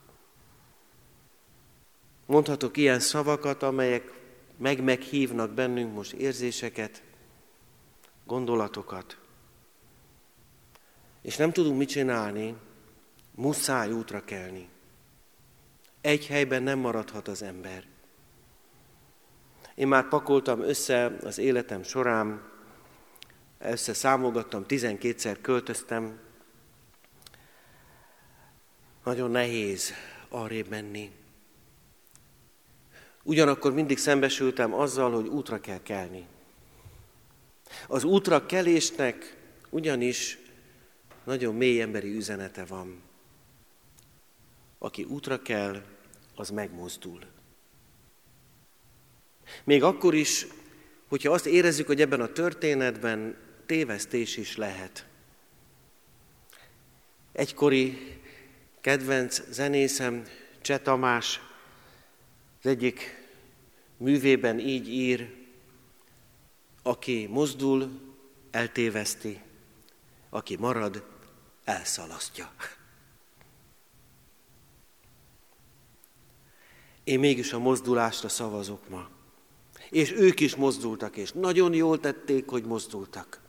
Mondhatok 2.27 2.77
ilyen 2.77 3.01
szavakat, 3.01 3.62
amelyek 3.62 4.12
meg-meghívnak 4.57 5.51
bennünk 5.51 5.95
most 5.95 6.12
érzéseket, 6.12 7.03
gondolatokat. 8.25 9.18
És 11.23 11.37
nem 11.37 11.53
tudunk 11.53 11.79
mit 11.79 11.88
csinálni, 11.88 12.57
muszáj 13.35 13.92
útra 13.92 14.25
kelni. 14.25 14.68
Egy 16.01 16.27
helyben 16.27 16.62
nem 16.62 16.79
maradhat 16.79 17.29
az 17.29 17.42
ember. 17.42 17.92
Én 19.75 19.89
már 19.89 20.09
pakoltam 20.09 20.61
össze 20.61 21.17
az 21.23 21.39
életem 21.39 21.83
során, 21.83 22.51
számolgattam, 23.77 24.65
12-szer 24.69 25.39
költöztem. 25.41 26.19
Nagyon 29.05 29.31
nehéz 29.31 29.93
arrébb 30.29 30.69
menni. 30.69 31.11
Ugyanakkor 33.23 33.73
mindig 33.73 33.99
szembesültem 33.99 34.75
azzal, 34.75 35.13
hogy 35.13 35.27
útra 35.27 35.61
kell 35.61 35.83
kelni. 35.83 36.27
Az 37.89 38.05
útra 38.05 38.47
kelésnek 38.47 39.37
ugyanis 39.71 40.39
nagyon 41.25 41.55
mély 41.55 41.81
emberi 41.81 42.17
üzenete 42.17 42.65
van. 42.65 43.03
Aki 44.79 45.05
útra 45.05 45.43
kell, 45.43 45.83
az 46.35 46.51
megmozdul. 46.51 47.21
Még 49.65 49.83
akkor 49.83 50.15
is, 50.15 50.47
hogyha 51.09 51.33
azt 51.33 51.47
érezzük, 51.47 51.87
hogy 51.87 52.01
ebben 52.01 52.21
a 52.21 52.33
történetben 52.33 53.37
tévesztés 53.67 54.37
is 54.37 54.57
lehet. 54.57 55.07
Egykori 57.33 58.19
kedvenc 58.81 59.43
zenészem 59.51 60.27
Cseh 60.61 60.79
Tamás 60.79 61.41
az 62.59 62.71
egyik 62.71 63.27
művében 63.97 64.59
így 64.59 64.88
ír, 64.88 65.35
aki 66.83 67.27
mozdul, 67.31 68.01
eltéveszti, 68.51 69.41
aki 70.31 70.57
marad, 70.57 71.05
elszalasztja. 71.65 72.53
Én 77.05 77.19
mégis 77.19 77.53
a 77.53 77.59
mozdulásra 77.59 78.29
szavazok 78.29 78.88
ma. 78.88 79.09
És 79.93 80.13
ők 80.13 80.41
is 80.41 80.55
mozdultak, 80.55 81.17
és 81.17 81.33
nagyon 81.33 81.75
jól 81.75 82.01
tették, 82.01 82.49
hogy 82.49 82.65
mozdultak, 82.65 83.41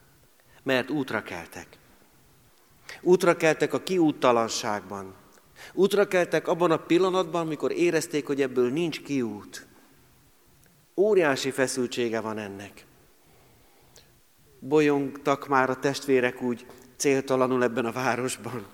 mert 0.64 0.90
útra 0.90 1.24
keltek. 1.24 1.68
Útra 3.02 3.36
keltek 3.36 3.74
a 3.74 3.84
kiúttalanságban. 3.84 5.14
Útra 5.74 6.08
keltek 6.08 6.48
abban 6.48 6.72
a 6.72 6.78
pillanatban, 6.78 7.46
amikor 7.46 7.72
érezték, 7.72 8.28
hogy 8.28 8.42
ebből 8.42 8.72
nincs 8.72 9.02
kiút. 9.02 9.66
Óriási 10.96 11.52
feszültsége 11.52 12.20
van 12.20 12.38
ennek. 12.38 12.86
Bolyongtak 14.60 15.48
már 15.48 15.70
a 15.70 15.80
testvérek 15.80 16.42
úgy 16.42 16.66
céltalanul 16.96 17.64
ebben 17.64 17.86
a 17.86 17.92
városban. 17.92 18.66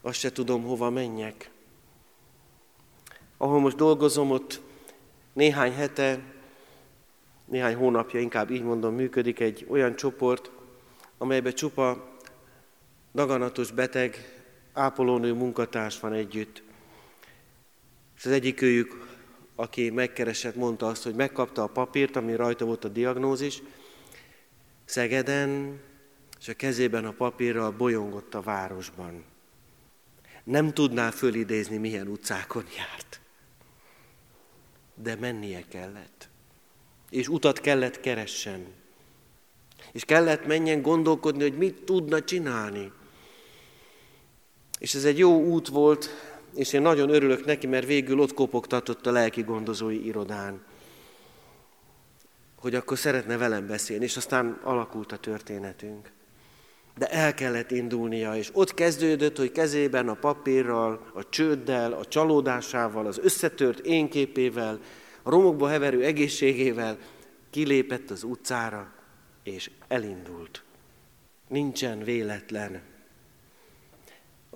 Azt 0.00 0.18
se 0.18 0.32
tudom, 0.32 0.62
hova 0.62 0.90
menjek. 0.90 1.50
Ahol 3.36 3.60
most 3.60 3.76
dolgozom, 3.76 4.30
ott 4.30 4.60
néhány 5.32 5.72
hete, 5.72 6.34
néhány 7.46 7.74
hónapja, 7.74 8.20
inkább 8.20 8.50
így 8.50 8.62
mondom, 8.62 8.94
működik 8.94 9.40
egy 9.40 9.66
olyan 9.68 9.96
csoport, 9.96 10.50
amelyben 11.18 11.52
csupa 11.52 12.08
daganatos 13.14 13.70
beteg, 13.70 14.40
ápolónő 14.72 15.32
munkatárs 15.32 16.00
van 16.00 16.12
együtt. 16.12 16.62
És 18.16 18.24
az 18.24 18.30
egyik 18.30 18.62
őjük, 18.62 19.06
aki 19.54 19.90
megkeresett, 19.90 20.54
mondta 20.54 20.86
azt, 20.86 21.02
hogy 21.02 21.14
megkapta 21.14 21.62
a 21.62 21.66
papírt, 21.66 22.16
ami 22.16 22.34
rajta 22.34 22.64
volt 22.64 22.84
a 22.84 22.88
diagnózis, 22.88 23.62
Szegeden, 24.84 25.80
és 26.40 26.48
a 26.48 26.54
kezében 26.54 27.04
a 27.04 27.12
papírral 27.12 27.70
bolyongott 27.70 28.34
a 28.34 28.40
városban. 28.40 29.24
Nem 30.44 30.72
tudná 30.72 31.10
fölidézni, 31.10 31.76
milyen 31.76 32.08
utcákon 32.08 32.64
járt. 32.76 33.20
De 34.94 35.14
mennie 35.14 35.64
kellett. 35.68 36.28
És 37.10 37.28
utat 37.28 37.60
kellett 37.60 38.00
keressen. 38.00 38.66
És 39.92 40.04
kellett 40.04 40.46
menjen 40.46 40.82
gondolkodni, 40.82 41.42
hogy 41.42 41.56
mit 41.56 41.82
tudna 41.82 42.24
csinálni. 42.24 42.92
És 44.78 44.94
ez 44.94 45.04
egy 45.04 45.18
jó 45.18 45.44
út 45.44 45.68
volt, 45.68 46.10
és 46.54 46.72
én 46.72 46.82
nagyon 46.82 47.10
örülök 47.10 47.44
neki, 47.44 47.66
mert 47.66 47.86
végül 47.86 48.20
ott 48.20 48.34
kopogtatott 48.34 49.06
a 49.06 49.10
lelki 49.10 49.42
gondozói 49.42 50.06
irodán, 50.06 50.64
hogy 52.60 52.74
akkor 52.74 52.98
szeretne 52.98 53.36
velem 53.36 53.66
beszélni, 53.66 54.04
és 54.04 54.16
aztán 54.16 54.60
alakult 54.62 55.12
a 55.12 55.16
történetünk. 55.16 56.10
De 56.98 57.06
el 57.06 57.34
kellett 57.34 57.70
indulnia, 57.70 58.36
és 58.36 58.50
ott 58.52 58.74
kezdődött, 58.74 59.36
hogy 59.36 59.52
kezében 59.52 60.08
a 60.08 60.14
papírral, 60.14 61.10
a 61.14 61.28
csőddel, 61.28 61.92
a 61.92 62.04
csalódásával, 62.04 63.06
az 63.06 63.18
összetört 63.22 63.78
énképével, 63.78 64.80
romokba 65.30 65.68
heverő 65.68 66.04
egészségével 66.04 66.98
kilépett 67.50 68.10
az 68.10 68.22
utcára, 68.22 68.92
és 69.42 69.70
elindult. 69.88 70.62
Nincsen 71.48 72.04
véletlen 72.04 72.82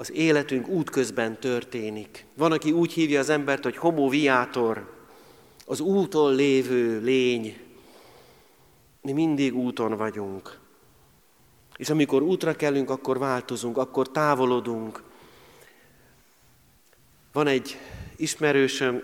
az 0.00 0.12
életünk 0.12 0.68
útközben 0.68 1.40
történik. 1.40 2.26
Van, 2.34 2.52
aki 2.52 2.72
úgy 2.72 2.92
hívja 2.92 3.20
az 3.20 3.28
embert, 3.28 3.62
hogy 3.62 3.76
homo 3.76 4.08
viator, 4.08 4.98
az 5.66 5.80
úton 5.80 6.34
lévő 6.34 7.00
lény. 7.00 7.58
Mi 9.02 9.12
mindig 9.12 9.54
úton 9.54 9.96
vagyunk. 9.96 10.58
És 11.76 11.90
amikor 11.90 12.22
útra 12.22 12.56
kellünk, 12.56 12.90
akkor 12.90 13.18
változunk, 13.18 13.76
akkor 13.78 14.10
távolodunk. 14.10 15.02
Van 17.32 17.46
egy 17.46 17.76
ismerősöm, 18.16 19.02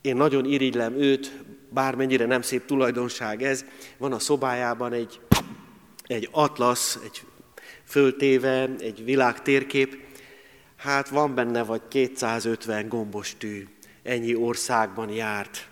én 0.00 0.16
nagyon 0.16 0.44
irigylem 0.44 0.94
őt, 0.94 1.44
bármennyire 1.68 2.26
nem 2.26 2.42
szép 2.42 2.64
tulajdonság 2.64 3.42
ez, 3.42 3.64
van 3.98 4.12
a 4.12 4.18
szobájában 4.18 4.92
egy, 4.92 5.20
egy 6.06 6.28
atlasz, 6.30 6.98
egy 7.04 7.22
föltéve 7.84 8.68
egy 8.78 9.04
világ 9.04 9.42
térkép, 9.42 9.96
hát 10.76 11.08
van 11.08 11.34
benne 11.34 11.62
vagy 11.62 11.82
250 11.88 12.88
gombos 12.88 13.34
tű, 13.38 13.68
ennyi 14.02 14.34
országban 14.34 15.10
járt. 15.10 15.68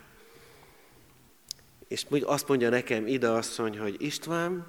És 1.89 2.07
azt 2.23 2.49
mondja 2.49 2.69
nekem 2.69 3.07
ide 3.07 3.29
asszony, 3.29 3.79
hogy 3.79 3.97
István, 3.99 4.67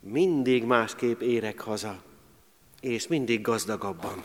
mindig 0.00 0.64
másképp 0.64 1.20
érek 1.20 1.60
haza, 1.60 2.02
és 2.80 3.06
mindig 3.06 3.40
gazdagabban. 3.40 4.24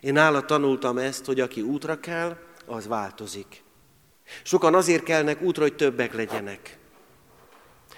Én 0.00 0.12
nála 0.12 0.44
tanultam 0.44 0.98
ezt, 0.98 1.24
hogy 1.24 1.40
aki 1.40 1.60
útra 1.60 2.00
kell, 2.00 2.36
az 2.66 2.86
változik. 2.86 3.62
Sokan 4.42 4.74
azért 4.74 5.02
kelnek 5.02 5.42
útra, 5.42 5.62
hogy 5.62 5.76
többek 5.76 6.14
legyenek. 6.14 6.78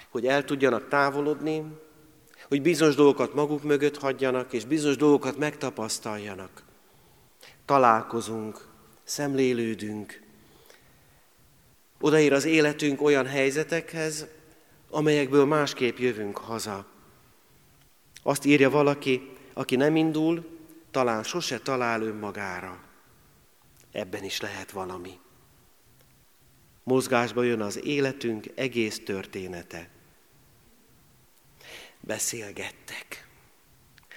Hogy 0.09 0.25
el 0.25 0.45
tudjanak 0.45 0.87
távolodni, 0.87 1.63
hogy 2.47 2.61
bizonyos 2.61 2.95
dolgokat 2.95 3.33
maguk 3.33 3.63
mögött 3.63 3.97
hagyjanak, 3.97 4.53
és 4.53 4.65
bizonyos 4.65 4.95
dolgokat 4.95 5.37
megtapasztaljanak. 5.37 6.63
Találkozunk, 7.65 8.67
szemlélődünk. 9.03 10.21
Odaér 11.99 12.33
az 12.33 12.45
életünk 12.45 13.01
olyan 13.01 13.25
helyzetekhez, 13.25 14.27
amelyekből 14.89 15.45
másképp 15.45 15.97
jövünk 15.97 16.37
haza. 16.37 16.85
Azt 18.23 18.45
írja 18.45 18.69
valaki, 18.69 19.29
aki 19.53 19.75
nem 19.75 19.95
indul, 19.95 20.58
talán 20.91 21.23
sose 21.23 21.59
talál 21.59 22.01
önmagára. 22.01 22.83
Ebben 23.91 24.23
is 24.23 24.41
lehet 24.41 24.71
valami. 24.71 25.19
Mozgásba 26.83 27.43
jön 27.43 27.61
az 27.61 27.85
életünk 27.85 28.45
egész 28.55 29.03
története 29.03 29.89
beszélgettek. 31.99 33.27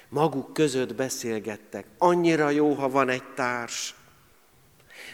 Maguk 0.08 0.52
között 0.52 0.94
beszélgettek. 0.94 1.86
Annyira 1.98 2.50
jó, 2.50 2.72
ha 2.72 2.88
van 2.88 3.08
egy 3.08 3.24
társ. 3.34 3.94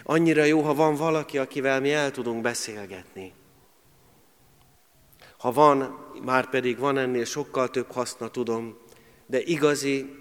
Annyira 0.02 0.44
jó, 0.44 0.60
ha 0.60 0.74
van 0.74 0.94
valaki, 0.94 1.38
akivel 1.38 1.80
mi 1.80 1.92
el 1.92 2.10
tudunk 2.10 2.42
beszélgetni. 2.42 3.32
Ha 5.38 5.52
van, 5.52 6.06
már 6.22 6.50
pedig 6.50 6.78
van 6.78 6.98
ennél 6.98 7.24
sokkal 7.24 7.70
több 7.70 7.92
haszna, 7.92 8.28
tudom, 8.28 8.78
de 9.26 9.42
igazi 9.42 10.16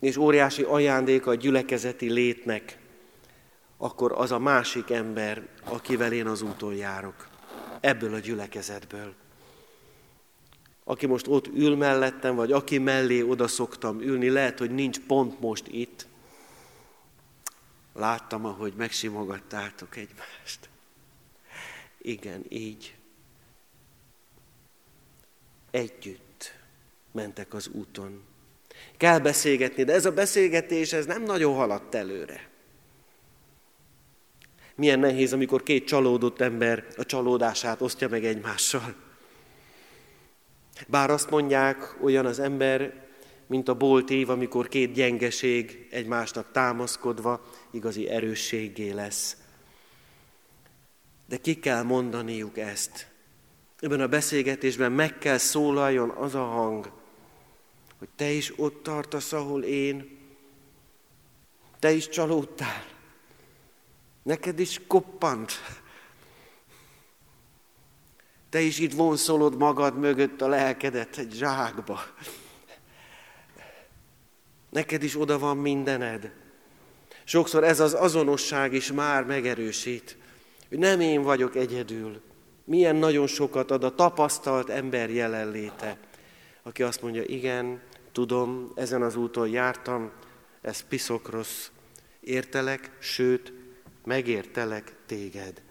és 0.00 0.16
óriási 0.16 0.62
ajándéka 0.62 1.30
a 1.30 1.34
gyülekezeti 1.34 2.10
létnek, 2.10 2.78
akkor 3.76 4.12
az 4.12 4.32
a 4.32 4.38
másik 4.38 4.90
ember, 4.90 5.46
akivel 5.64 6.12
én 6.12 6.26
az 6.26 6.42
úton 6.42 6.74
járok. 6.74 7.28
Ebből 7.80 8.14
a 8.14 8.18
gyülekezetből 8.18 9.14
aki 10.84 11.06
most 11.06 11.26
ott 11.26 11.46
ül 11.46 11.76
mellettem, 11.76 12.34
vagy 12.34 12.52
aki 12.52 12.78
mellé 12.78 13.22
oda 13.22 13.48
szoktam 13.48 14.00
ülni, 14.00 14.28
lehet, 14.28 14.58
hogy 14.58 14.70
nincs 14.70 15.00
pont 15.00 15.40
most 15.40 15.66
itt. 15.66 16.06
Láttam, 17.92 18.44
ahogy 18.44 18.72
megsimogattátok 18.76 19.96
egymást. 19.96 20.68
Igen, 21.98 22.44
így. 22.48 22.96
Együtt 25.70 26.54
mentek 27.12 27.54
az 27.54 27.68
úton. 27.68 28.22
Kell 28.96 29.18
beszélgetni, 29.18 29.84
de 29.84 29.92
ez 29.92 30.04
a 30.04 30.12
beszélgetés 30.12 30.92
ez 30.92 31.06
nem 31.06 31.22
nagyon 31.22 31.54
haladt 31.54 31.94
előre. 31.94 32.48
Milyen 34.76 34.98
nehéz, 34.98 35.32
amikor 35.32 35.62
két 35.62 35.86
csalódott 35.86 36.40
ember 36.40 36.86
a 36.96 37.04
csalódását 37.04 37.80
osztja 37.80 38.08
meg 38.08 38.24
egymással. 38.24 38.94
Bár 40.86 41.10
azt 41.10 41.30
mondják, 41.30 41.96
olyan 42.02 42.26
az 42.26 42.38
ember, 42.38 43.04
mint 43.46 43.68
a 43.68 43.74
bolt 43.74 44.10
év, 44.10 44.30
amikor 44.30 44.68
két 44.68 44.92
gyengeség 44.92 45.86
egymásnak 45.90 46.52
támaszkodva 46.52 47.40
igazi 47.70 48.08
erősségé 48.08 48.90
lesz. 48.90 49.36
De 51.28 51.36
ki 51.36 51.54
kell 51.60 51.82
mondaniuk 51.82 52.58
ezt. 52.58 53.08
Ebben 53.80 54.00
a 54.00 54.06
beszélgetésben 54.06 54.92
meg 54.92 55.18
kell 55.18 55.38
szólaljon 55.38 56.10
az 56.10 56.34
a 56.34 56.44
hang, 56.44 56.90
hogy 58.04 58.14
te 58.16 58.30
is 58.30 58.52
ott 58.56 58.82
tartasz, 58.82 59.32
ahol 59.32 59.62
én. 59.62 60.18
Te 61.78 61.92
is 61.92 62.08
csalódtál. 62.08 62.84
Neked 64.22 64.58
is 64.58 64.80
koppant 64.86 65.52
te 68.54 68.60
is 68.60 68.78
itt 68.78 68.92
vonszolod 68.92 69.56
magad 69.56 69.98
mögött 69.98 70.40
a 70.40 70.48
lelkedet 70.48 71.18
egy 71.18 71.32
zsákba. 71.32 72.00
Neked 74.70 75.02
is 75.02 75.20
oda 75.20 75.38
van 75.38 75.56
mindened. 75.56 76.32
Sokszor 77.24 77.64
ez 77.64 77.80
az 77.80 77.94
azonosság 77.94 78.72
is 78.72 78.92
már 78.92 79.24
megerősít, 79.24 80.16
hogy 80.68 80.78
nem 80.78 81.00
én 81.00 81.22
vagyok 81.22 81.56
egyedül. 81.56 82.20
Milyen 82.64 82.96
nagyon 82.96 83.26
sokat 83.26 83.70
ad 83.70 83.84
a 83.84 83.94
tapasztalt 83.94 84.70
ember 84.70 85.10
jelenléte, 85.10 85.98
aki 86.62 86.82
azt 86.82 87.02
mondja, 87.02 87.22
igen, 87.22 87.82
tudom, 88.14 88.72
ezen 88.74 89.02
az 89.02 89.16
úton 89.16 89.48
jártam, 89.48 90.10
ez 90.60 90.80
piszok 90.80 91.30
rossz, 91.30 91.68
értelek, 92.20 92.90
sőt, 92.98 93.52
megértelek 94.04 94.94
téged. 95.06 95.62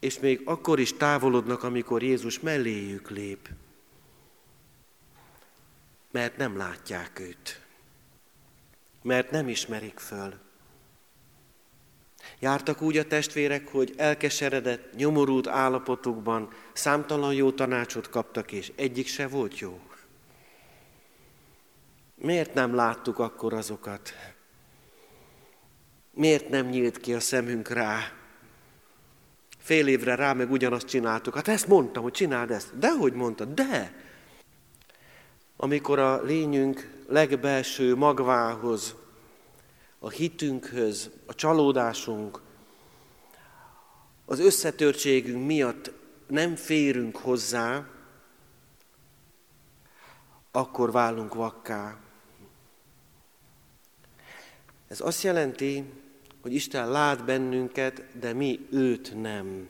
És 0.00 0.18
még 0.18 0.42
akkor 0.44 0.78
is 0.80 0.96
távolodnak, 0.96 1.62
amikor 1.62 2.02
Jézus 2.02 2.40
melléjük 2.40 3.10
lép, 3.10 3.48
mert 6.10 6.36
nem 6.36 6.56
látják 6.56 7.20
őt, 7.20 7.60
mert 9.02 9.30
nem 9.30 9.48
ismerik 9.48 9.98
föl. 9.98 10.34
Jártak 12.38 12.82
úgy 12.82 12.96
a 12.96 13.06
testvérek, 13.06 13.68
hogy 13.68 13.94
elkeseredett, 13.96 14.94
nyomorult 14.94 15.46
állapotukban 15.46 16.52
számtalan 16.72 17.34
jó 17.34 17.52
tanácsot 17.52 18.08
kaptak, 18.08 18.52
és 18.52 18.72
egyik 18.76 19.06
se 19.06 19.28
volt 19.28 19.58
jó. 19.58 19.80
Miért 22.20 22.54
nem 22.54 22.74
láttuk 22.74 23.18
akkor 23.18 23.52
azokat? 23.52 24.12
Miért 26.10 26.48
nem 26.48 26.66
nyílt 26.66 26.98
ki 26.98 27.14
a 27.14 27.20
szemünk 27.20 27.68
rá? 27.68 28.12
Fél 29.58 29.86
évre 29.86 30.14
rá 30.14 30.32
meg 30.32 30.50
ugyanazt 30.50 30.86
csináltuk. 30.86 31.34
Hát 31.34 31.48
ezt 31.48 31.66
mondtam, 31.66 32.02
hogy 32.02 32.12
csináld 32.12 32.50
ezt. 32.50 32.78
De 32.78 32.90
hogy 32.90 33.12
mondtad? 33.12 33.54
De! 33.54 33.94
Amikor 35.56 35.98
a 35.98 36.22
lényünk 36.22 37.02
legbelső 37.08 37.96
magvához, 37.96 38.94
a 39.98 40.08
hitünkhöz, 40.08 41.10
a 41.26 41.34
csalódásunk, 41.34 42.40
az 44.24 44.40
összetörtségünk 44.40 45.46
miatt 45.46 45.92
nem 46.26 46.56
férünk 46.56 47.16
hozzá, 47.16 47.86
akkor 50.50 50.92
válunk 50.92 51.34
vakká. 51.34 51.98
Ez 54.90 55.00
azt 55.00 55.22
jelenti, 55.22 55.84
hogy 56.42 56.54
Isten 56.54 56.90
lát 56.90 57.24
bennünket, 57.24 58.04
de 58.20 58.32
mi 58.32 58.66
őt 58.70 59.20
nem. 59.20 59.68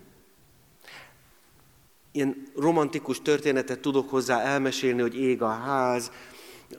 Ilyen 2.13 2.47
romantikus 2.57 3.23
történetet 3.23 3.81
tudok 3.81 4.11
hozzá 4.11 4.41
elmesélni, 4.41 5.01
hogy 5.01 5.19
ég 5.19 5.43
a 5.43 5.49
ház, 5.49 6.11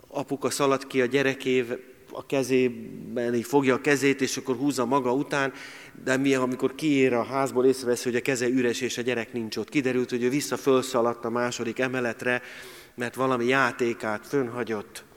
apuka 0.07 0.49
szalad 0.49 0.87
ki 0.87 1.01
a 1.01 1.05
gyerekév, 1.05 1.79
a 2.11 2.25
kezében, 2.25 3.33
így 3.33 3.45
fogja 3.45 3.75
a 3.75 3.81
kezét, 3.81 4.21
és 4.21 4.37
akkor 4.37 4.55
húzza 4.55 4.85
maga 4.85 5.13
után, 5.13 5.53
de 6.03 6.17
mi, 6.17 6.35
amikor 6.35 6.75
kiér 6.75 7.13
a 7.13 7.23
házból, 7.23 7.65
észrevesz, 7.65 8.03
hogy 8.03 8.15
a 8.15 8.21
keze 8.21 8.47
üres, 8.47 8.81
és 8.81 8.97
a 8.97 9.01
gyerek 9.01 9.33
nincs 9.33 9.57
ott. 9.57 9.69
Kiderült, 9.69 10.09
hogy 10.09 10.23
ő 10.23 10.29
vissza 10.29 10.57
fölszaladt 10.57 11.25
a 11.25 11.29
második 11.29 11.79
emeletre, 11.79 12.41
mert 12.95 13.15
valami 13.15 13.45
játékát 13.45 14.27
fönhagyott 14.27 15.09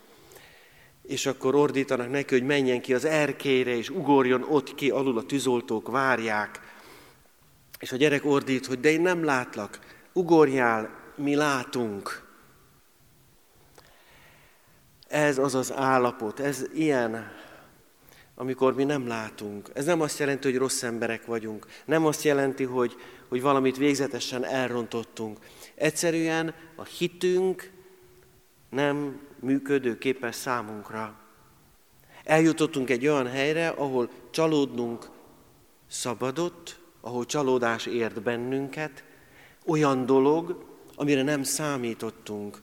és 1.06 1.26
akkor 1.26 1.54
ordítanak 1.54 2.10
neki, 2.10 2.34
hogy 2.34 2.46
menjen 2.46 2.80
ki 2.80 2.94
az 2.94 3.04
erkére, 3.04 3.76
és 3.76 3.90
ugorjon 3.90 4.42
ott 4.48 4.74
ki, 4.74 4.90
alul 4.90 5.18
a 5.18 5.22
tűzoltók 5.22 5.88
várják. 5.90 6.60
És 7.78 7.92
a 7.92 7.96
gyerek 7.96 8.24
ordít, 8.24 8.66
hogy 8.66 8.80
de 8.80 8.90
én 8.90 9.00
nem 9.00 9.24
látlak, 9.24 9.78
ugorjál, 10.12 10.90
mi 11.16 11.34
látunk. 11.34 12.22
Ez 15.08 15.38
az 15.38 15.54
az 15.54 15.72
állapot, 15.72 16.40
ez 16.40 16.64
ilyen, 16.74 17.32
amikor 18.34 18.74
mi 18.74 18.84
nem 18.84 19.06
látunk. 19.06 19.70
Ez 19.72 19.84
nem 19.84 20.00
azt 20.00 20.18
jelenti, 20.18 20.50
hogy 20.50 20.58
rossz 20.58 20.82
emberek 20.82 21.26
vagyunk. 21.26 21.66
Nem 21.84 22.06
azt 22.06 22.22
jelenti, 22.22 22.64
hogy, 22.64 22.96
hogy 23.28 23.42
valamit 23.42 23.76
végzetesen 23.76 24.44
elrontottunk. 24.44 25.38
Egyszerűen 25.74 26.54
a 26.76 26.84
hitünk 26.84 27.70
nem 28.70 29.20
működőképes 29.44 30.35
számunkra. 30.35 31.18
Eljutottunk 32.24 32.90
egy 32.90 33.07
olyan 33.07 33.26
helyre, 33.26 33.68
ahol 33.68 34.11
csalódnunk 34.30 35.11
szabadott, 35.87 36.80
ahol 37.00 37.26
csalódás 37.26 37.87
ért 37.87 38.22
bennünket, 38.22 39.04
olyan 39.66 40.07
dolog, 40.07 40.64
amire 40.94 41.22
nem 41.22 41.42
számítottunk. 41.42 42.62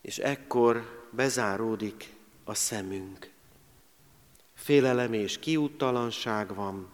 És 0.00 0.18
ekkor 0.18 1.06
bezáródik 1.10 2.14
a 2.44 2.54
szemünk. 2.54 3.30
Félelem 4.54 5.12
és 5.12 5.38
kiúttalanság 5.38 6.54
van, 6.54 6.88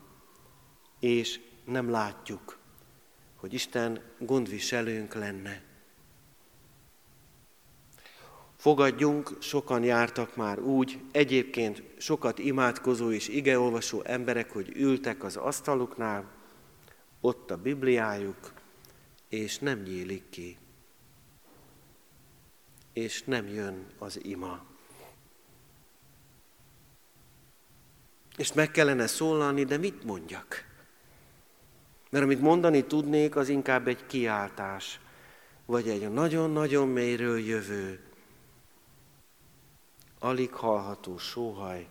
és 1.01 1.41
nem 1.65 1.91
látjuk, 1.91 2.59
hogy 3.37 3.55
Isten 3.55 4.01
gondviselőnk 4.19 5.15
lenne. 5.15 5.63
Fogadjunk, 8.65 9.37
sokan 9.41 9.83
jártak 9.83 10.37
már 10.37 10.59
úgy, 10.61 11.01
egyébként 11.13 11.83
sokat 11.99 12.39
imádkozó 12.39 13.11
és 13.11 13.29
igeolvasó 13.29 14.03
emberek, 14.05 14.51
hogy 14.51 14.73
ültek 14.77 15.25
az 15.25 15.37
asztaluknál, 15.37 16.31
ott 17.21 17.51
a 17.51 17.57
Bibliájuk, 17.57 18.53
és 19.29 19.59
nem 19.59 19.79
nyílik 19.79 20.29
ki. 20.31 20.57
És 22.93 23.23
nem 23.23 23.49
jön 23.49 23.87
az 23.99 24.25
ima. 24.25 24.65
És 28.37 28.53
meg 28.53 28.71
kellene 28.71 29.07
szólalni, 29.07 29.65
de 29.65 29.77
mit 29.77 30.05
mondjak? 30.05 30.65
Mert 32.11 32.25
amit 32.25 32.41
mondani 32.41 32.85
tudnék, 32.85 33.37
az 33.37 33.49
inkább 33.49 33.89
egy 33.89 34.07
kiáltás, 34.07 35.01
vagy 35.67 35.89
egy 35.89 36.11
nagyon-nagyon 36.11 36.89
mélyről 36.89 37.39
jövő, 37.39 38.13
alig 40.25 40.53
hallható 40.53 41.19
sóhaj, 41.19 41.87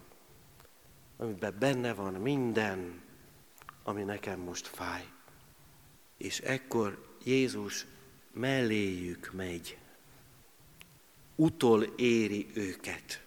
amiben 1.17 1.55
benne 1.59 1.93
van 1.93 2.13
minden, 2.13 3.01
ami 3.83 4.03
nekem 4.03 4.39
most 4.39 4.67
fáj. 4.67 5.05
És 6.17 6.39
ekkor 6.39 7.15
Jézus 7.23 7.85
melléjük 8.31 9.31
megy, 9.33 9.77
utol 11.35 11.83
éri 11.83 12.49
őket. 12.53 13.21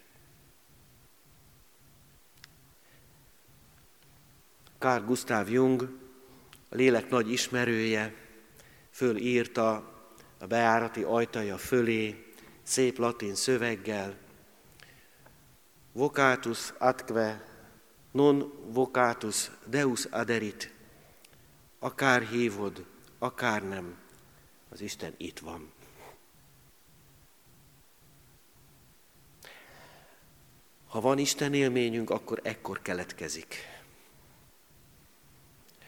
Carl 4.77 5.05
Gustav 5.05 5.49
Jung, 5.49 5.81
a 6.69 6.75
lélek 6.75 7.09
nagy 7.09 7.31
ismerője, 7.31 8.15
fölírta 8.89 9.73
a 10.39 10.47
beárati 10.47 11.03
ajtaja 11.03 11.57
fölé, 11.57 12.31
szép 12.63 12.97
latin 12.97 13.35
szöveggel, 13.35 14.25
vocatus 15.97 16.73
atque 16.77 17.41
non 18.11 18.51
vocatus 18.69 19.51
Deus 19.65 20.05
aderit. 20.05 20.73
Akár 21.79 22.21
hívod, 22.21 22.85
akár 23.19 23.67
nem, 23.67 23.97
az 24.69 24.81
Isten 24.81 25.13
itt 25.17 25.39
van. 25.39 25.71
Ha 30.87 31.01
van 31.01 31.17
Isten 31.17 31.53
élményünk, 31.53 32.09
akkor 32.09 32.39
ekkor 32.43 32.81
keletkezik. 32.81 33.55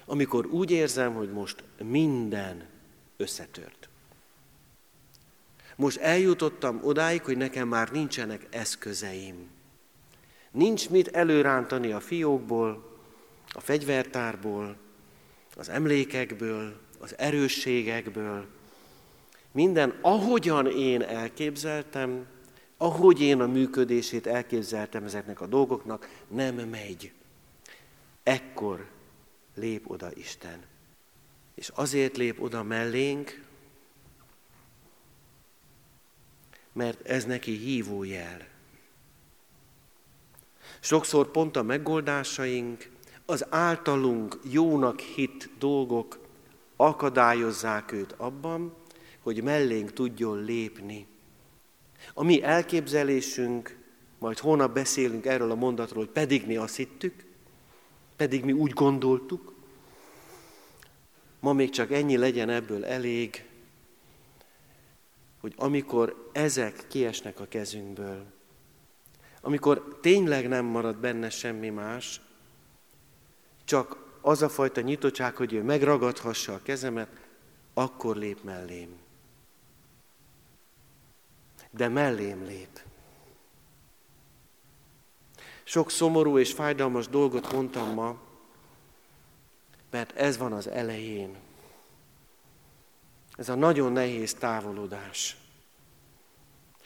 Amikor 0.05 0.45
úgy 0.45 0.71
érzem, 0.71 1.13
hogy 1.13 1.31
most 1.31 1.63
minden 1.83 2.67
összetört. 3.17 3.89
Most 5.75 5.97
eljutottam 5.97 6.79
odáig, 6.83 7.23
hogy 7.23 7.37
nekem 7.37 7.67
már 7.67 7.91
nincsenek 7.91 8.47
eszközeim. 8.49 9.57
Nincs 10.51 10.89
mit 10.89 11.07
előrántani 11.07 11.91
a 11.91 11.99
fiókból, 11.99 12.97
a 13.53 13.59
fegyvertárból, 13.59 14.77
az 15.55 15.69
emlékekből, 15.69 16.79
az 16.99 17.17
erősségekből. 17.17 18.45
Minden, 19.51 19.97
ahogyan 20.01 20.67
én 20.67 21.01
elképzeltem, 21.01 22.25
ahogy 22.77 23.21
én 23.21 23.41
a 23.41 23.47
működését 23.47 24.27
elképzeltem 24.27 25.03
ezeknek 25.03 25.41
a 25.41 25.47
dolgoknak, 25.47 26.09
nem 26.27 26.55
megy. 26.55 27.11
Ekkor 28.23 28.87
lép 29.55 29.89
oda 29.89 30.09
Isten. 30.13 30.63
És 31.55 31.69
azért 31.75 32.17
lép 32.17 32.41
oda 32.41 32.63
mellénk, 32.63 33.43
mert 36.73 37.07
ez 37.07 37.25
neki 37.25 37.57
hívójel. 37.57 38.47
Sokszor 40.79 41.31
pont 41.31 41.55
a 41.55 41.63
megoldásaink, 41.63 42.89
az 43.25 43.45
általunk 43.49 44.39
jónak 44.43 44.99
hit 44.99 45.49
dolgok 45.57 46.19
akadályozzák 46.75 47.91
őt 47.91 48.11
abban, 48.17 48.73
hogy 49.19 49.43
mellénk 49.43 49.93
tudjon 49.93 50.43
lépni. 50.43 51.07
A 52.13 52.23
mi 52.23 52.43
elképzelésünk, 52.43 53.77
majd 54.19 54.37
hónap 54.37 54.73
beszélünk 54.73 55.25
erről 55.25 55.51
a 55.51 55.55
mondatról, 55.55 56.03
hogy 56.03 56.13
pedig 56.13 56.45
mi 56.47 56.55
azt 56.55 56.75
hittük, 56.75 57.25
pedig 58.15 58.43
mi 58.43 58.51
úgy 58.51 58.71
gondoltuk, 58.71 59.53
ma 61.39 61.53
még 61.53 61.69
csak 61.69 61.91
ennyi 61.91 62.17
legyen 62.17 62.49
ebből 62.49 62.85
elég, 62.85 63.45
hogy 65.39 65.53
amikor 65.57 66.29
ezek 66.31 66.85
kiesnek 66.87 67.39
a 67.39 67.47
kezünkből, 67.47 68.25
amikor 69.41 69.97
tényleg 70.01 70.47
nem 70.47 70.65
marad 70.65 70.97
benne 70.97 71.29
semmi 71.29 71.69
más, 71.69 72.21
csak 73.63 73.97
az 74.21 74.41
a 74.41 74.49
fajta 74.49 74.81
nyitottság, 74.81 75.35
hogy 75.35 75.53
ő 75.53 75.63
megragadhassa 75.63 76.53
a 76.53 76.61
kezemet, 76.61 77.09
akkor 77.73 78.15
lép 78.15 78.43
mellém. 78.43 78.97
De 81.71 81.87
mellém 81.87 82.43
lép. 82.43 82.79
Sok 85.63 85.91
szomorú 85.91 86.37
és 86.37 86.53
fájdalmas 86.53 87.07
dolgot 87.07 87.51
mondtam 87.51 87.93
ma, 87.93 88.17
mert 89.89 90.15
ez 90.15 90.37
van 90.37 90.53
az 90.53 90.67
elején. 90.67 91.35
Ez 93.35 93.49
a 93.49 93.55
nagyon 93.55 93.91
nehéz 93.91 94.33
távolodás. 94.33 95.37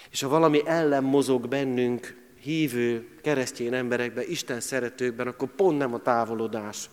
És 0.09 0.21
ha 0.21 0.27
valami 0.27 0.67
ellen 0.67 1.03
mozog 1.03 1.47
bennünk, 1.47 2.22
hívő 2.43 3.07
keresztény 3.21 3.73
emberekben, 3.73 4.29
Isten 4.29 4.59
szeretőkben, 4.59 5.27
akkor 5.27 5.47
pont 5.47 5.77
nem 5.77 5.93
a 5.93 6.01
távolodás, 6.01 6.89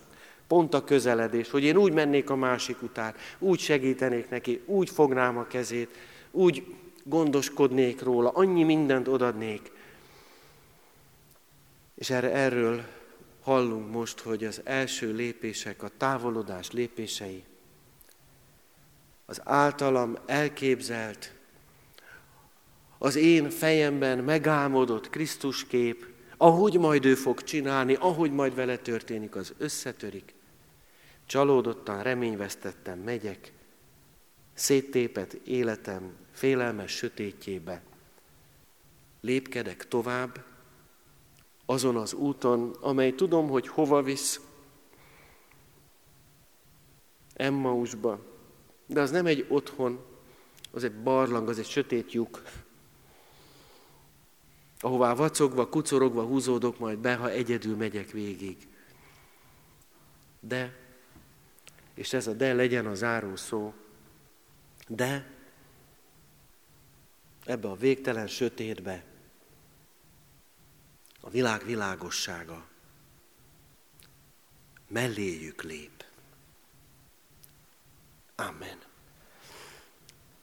pont 0.47 0.73
a 0.73 0.83
közeledés, 0.83 1.49
hogy 1.49 1.63
én 1.63 1.77
úgy 1.77 1.93
mennék 1.93 2.29
a 2.29 2.35
másik 2.35 2.81
után, 2.81 3.13
úgy 3.39 3.59
segítenék 3.59 4.29
neki, 4.29 4.61
úgy 4.65 4.89
fognám 4.89 5.37
a 5.37 5.47
kezét, 5.47 5.97
úgy 6.31 6.75
gondoskodnék 7.03 8.01
róla, 8.01 8.29
annyi 8.29 8.63
mindent 8.63 9.07
odadnék. 9.07 9.71
És 11.95 12.09
erre, 12.09 12.31
erről 12.31 12.83
hallunk 13.41 13.91
most, 13.91 14.19
hogy 14.19 14.43
az 14.43 14.61
első 14.63 15.13
lépések, 15.13 15.83
a 15.83 15.89
távolodás 15.97 16.71
lépései, 16.71 17.43
az 19.25 19.41
általam 19.43 20.17
elképzelt, 20.25 21.33
az 23.03 23.15
én 23.15 23.49
fejemben 23.49 24.17
megálmodott 24.17 25.09
Krisztus 25.09 25.67
kép, 25.67 26.07
ahogy 26.37 26.79
majd 26.79 27.05
ő 27.05 27.15
fog 27.15 27.43
csinálni, 27.43 27.93
ahogy 27.93 28.31
majd 28.31 28.55
vele 28.55 28.77
történik, 28.77 29.35
az 29.35 29.53
összetörik. 29.57 30.33
Csalódottan, 31.25 32.03
reményvesztettem 32.03 32.99
megyek, 32.99 33.51
széttépet 34.53 35.33
életem 35.33 36.15
félelmes 36.31 36.91
sötétjébe. 36.91 37.81
Lépkedek 39.21 39.87
tovább, 39.87 40.43
azon 41.65 41.95
az 41.95 42.13
úton, 42.13 42.75
amely 42.81 43.15
tudom, 43.15 43.49
hogy 43.49 43.67
hova 43.67 44.01
visz, 44.01 44.39
Emmausba. 47.33 48.19
De 48.85 49.01
az 49.01 49.11
nem 49.11 49.25
egy 49.25 49.45
otthon, 49.49 49.99
az 50.71 50.83
egy 50.83 50.95
barlang, 50.95 51.49
az 51.49 51.59
egy 51.59 51.69
sötét 51.69 52.13
lyuk, 52.13 52.41
ahová 54.81 55.13
vacogva, 55.13 55.69
kucorogva 55.69 56.23
húzódok 56.23 56.79
majd 56.79 56.97
be, 56.97 57.15
ha 57.15 57.29
egyedül 57.29 57.75
megyek 57.75 58.11
végig. 58.11 58.67
De, 60.39 60.77
és 61.93 62.13
ez 62.13 62.27
a 62.27 62.33
de 62.33 62.53
legyen 62.53 62.85
a 62.85 62.93
záró 62.93 63.35
szó, 63.35 63.73
de 64.87 65.31
ebbe 67.45 67.67
a 67.69 67.75
végtelen 67.75 68.27
sötétbe 68.27 69.03
a 71.21 71.29
világ 71.29 71.65
világossága 71.65 72.67
melléjük 74.87 75.61
lép. 75.61 76.05
Amen. 78.35 78.77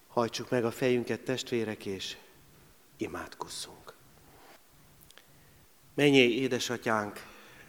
Hajtsuk 0.07 0.51
meg 0.51 0.65
a 0.65 0.71
fejünket, 0.71 1.21
testvérek, 1.21 1.87
és 1.87 2.17
imádkozzunk. 2.97 3.88
Menjél, 5.99 6.31
édesatyánk, 6.31 7.27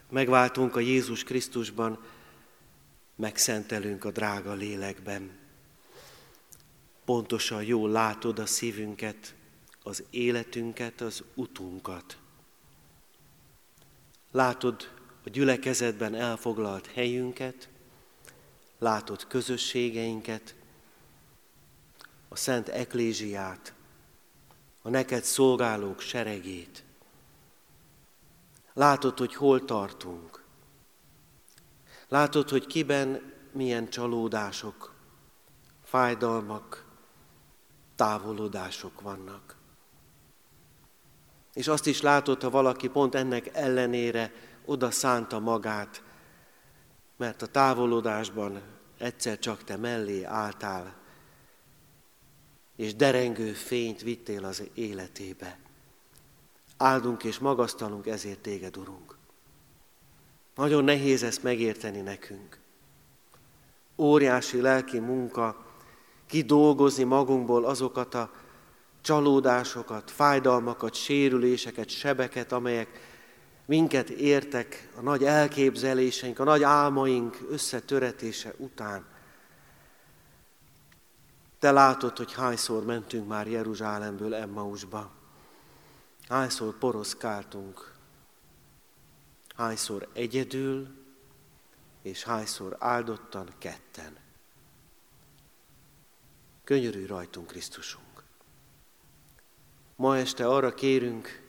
megváltunk 0.10 0.76
a 0.76 0.80
Jézus 0.80 1.24
Krisztusban, 1.24 2.04
megszentelünk 3.16 4.06
a 4.06 4.12
drága 4.12 4.54
lélekben. 4.54 5.32
Pontosan 7.06 7.64
jól 7.64 7.90
látod 7.90 8.40
a 8.40 8.46
szívünket, 8.46 9.36
az 9.84 10.04
életünket, 10.10 11.02
az 11.02 11.24
utunkat. 11.34 12.18
Látod 14.32 14.92
a 15.24 15.30
gyülekezetben 15.30 16.16
elfoglalt 16.16 16.88
helyünket, 16.88 17.70
látod 18.80 19.28
közösségeinket, 19.28 20.56
a 22.28 22.36
Szent 22.36 22.68
Eklésiát, 22.68 23.74
a 24.82 24.90
neked 24.90 25.24
szolgálók 25.24 26.00
seregét. 26.00 26.84
Látod, 28.74 29.18
hogy 29.18 29.36
hol 29.36 29.66
tartunk. 29.66 30.44
Látod, 32.08 32.50
hogy 32.50 32.68
kiben 32.68 33.34
milyen 33.52 33.90
csalódások, 33.90 34.94
fájdalmak, 35.84 36.86
távolodások 37.96 39.02
vannak. 39.02 39.56
És 41.54 41.68
azt 41.68 41.88
is 41.88 42.02
látod, 42.02 42.42
ha 42.42 42.50
valaki 42.50 42.88
pont 42.88 43.16
ennek 43.16 43.56
ellenére 43.56 44.32
oda 44.66 44.92
szánta 44.92 45.40
magát, 45.40 46.04
mert 47.18 47.42
a 47.42 47.48
távolodásban 47.48 48.62
egyszer 48.98 49.40
csak 49.40 49.64
te 49.64 49.78
mellé 49.78 50.24
álltál, 50.24 50.96
és 52.76 52.96
derengő 52.96 53.54
fényt 53.54 54.02
vittél 54.02 54.46
az 54.46 54.64
életébe. 54.74 55.60
Áldunk 56.82 57.24
és 57.24 57.40
magasztalunk 57.40 58.08
ezért 58.08 58.40
téged, 58.40 58.78
Urunk. 58.78 59.18
Nagyon 60.56 60.84
nehéz 60.84 61.24
ezt 61.24 61.44
megérteni 61.44 62.02
nekünk. 62.02 62.60
Óriási 63.98 64.62
lelki 64.62 65.00
munka 65.00 65.66
kidolgozni 66.26 67.04
magunkból 67.04 67.66
azokat 67.66 68.14
a 68.14 68.32
csalódásokat, 69.02 70.12
fájdalmakat, 70.12 70.94
sérüléseket, 70.94 71.90
sebeket, 71.90 72.52
amelyek 72.52 72.88
minket 73.66 74.10
értek 74.10 74.90
a 74.98 75.02
nagy 75.02 75.24
elképzeléseink, 75.24 76.40
a 76.40 76.44
nagy 76.44 76.64
álmaink 76.64 77.38
összetöretése 77.50 78.54
után. 78.58 79.06
Te 81.60 81.72
látod, 81.72 82.18
hogy 82.18 82.34
hányszor 82.34 82.86
mentünk 82.86 83.28
már 83.28 83.48
Jeruzsálemből 83.48 84.36
Emmausba. 84.36 85.19
Hányszor 86.30 86.78
poroszkáltunk. 86.78 87.96
Hányszor 89.56 90.10
egyedül, 90.14 90.88
és 92.02 92.24
hányszor 92.24 92.76
áldottan 92.80 93.54
ketten. 93.58 94.18
Könyörülj 96.64 97.06
rajtunk, 97.06 97.48
Krisztusunk. 97.48 98.24
Ma 99.96 100.18
este 100.18 100.48
arra 100.48 100.74
kérünk 100.74 101.48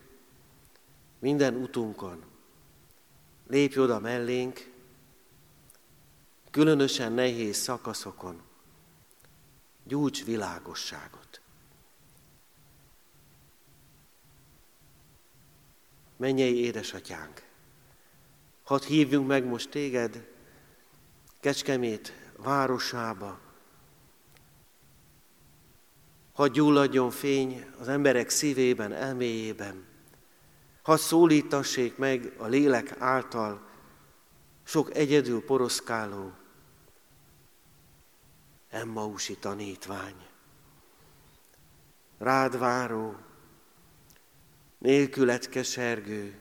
minden 1.18 1.54
utunkon, 1.54 2.24
lépj 3.46 3.78
oda 3.78 3.98
mellénk, 3.98 4.72
különösen 6.50 7.12
nehéz 7.12 7.56
szakaszokon, 7.56 8.42
gyújts 9.84 10.24
világosságot. 10.24 11.39
Menjél, 16.20 16.64
édesatyánk, 16.64 17.42
hadd 18.62 18.84
hívjunk 18.84 19.26
meg 19.26 19.44
most 19.44 19.70
téged 19.70 20.28
Kecskemét 21.40 22.12
városába, 22.36 23.40
Hadd 26.32 26.52
gyulladjon 26.52 27.10
fény 27.10 27.66
az 27.78 27.88
emberek 27.88 28.28
szívében, 28.28 28.92
elméjében. 28.92 29.86
Hadd 30.82 30.96
szólítassék 30.96 31.96
meg 31.96 32.32
a 32.36 32.46
lélek 32.46 32.94
által 32.98 33.68
sok 34.62 34.94
egyedül 34.94 35.44
poroszkáló, 35.44 36.32
Emmausi 38.68 39.36
tanítvány. 39.36 40.26
Rád 42.18 42.58
váró, 42.58 43.16
nélkület 44.80 45.48
kesergő, 45.48 46.34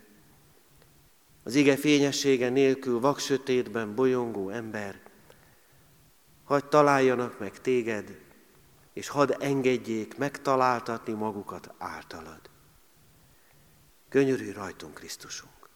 az 1.44 1.56
ige 1.56 1.78
fényessége 1.78 2.50
nélkül 2.50 3.00
vaksötétben 3.00 3.96
bolyongó 3.96 4.50
ember, 4.50 5.00
hadd 6.44 6.70
találjanak 6.70 7.40
meg 7.40 7.62
téged, 7.62 8.20
és 8.94 9.08
hadd 9.08 9.32
engedjék 9.40 10.18
megtaláltatni 10.18 11.14
magukat 11.14 11.74
általad. 11.78 12.40
Könyörülj 14.10 14.52
rajtunk, 14.52 14.94
Krisztusunk! 14.94 15.70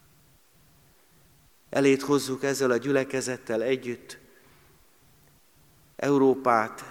Elét 1.69 2.01
hozzuk 2.01 2.43
ezzel 2.43 2.71
a 2.71 2.77
gyülekezettel 2.77 3.61
együtt 3.61 4.19
Európát, 5.95 6.83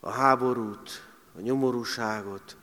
a 0.00 0.10
háborút, 0.10 1.08
a 1.36 1.40
nyomorúságot, 1.40 2.56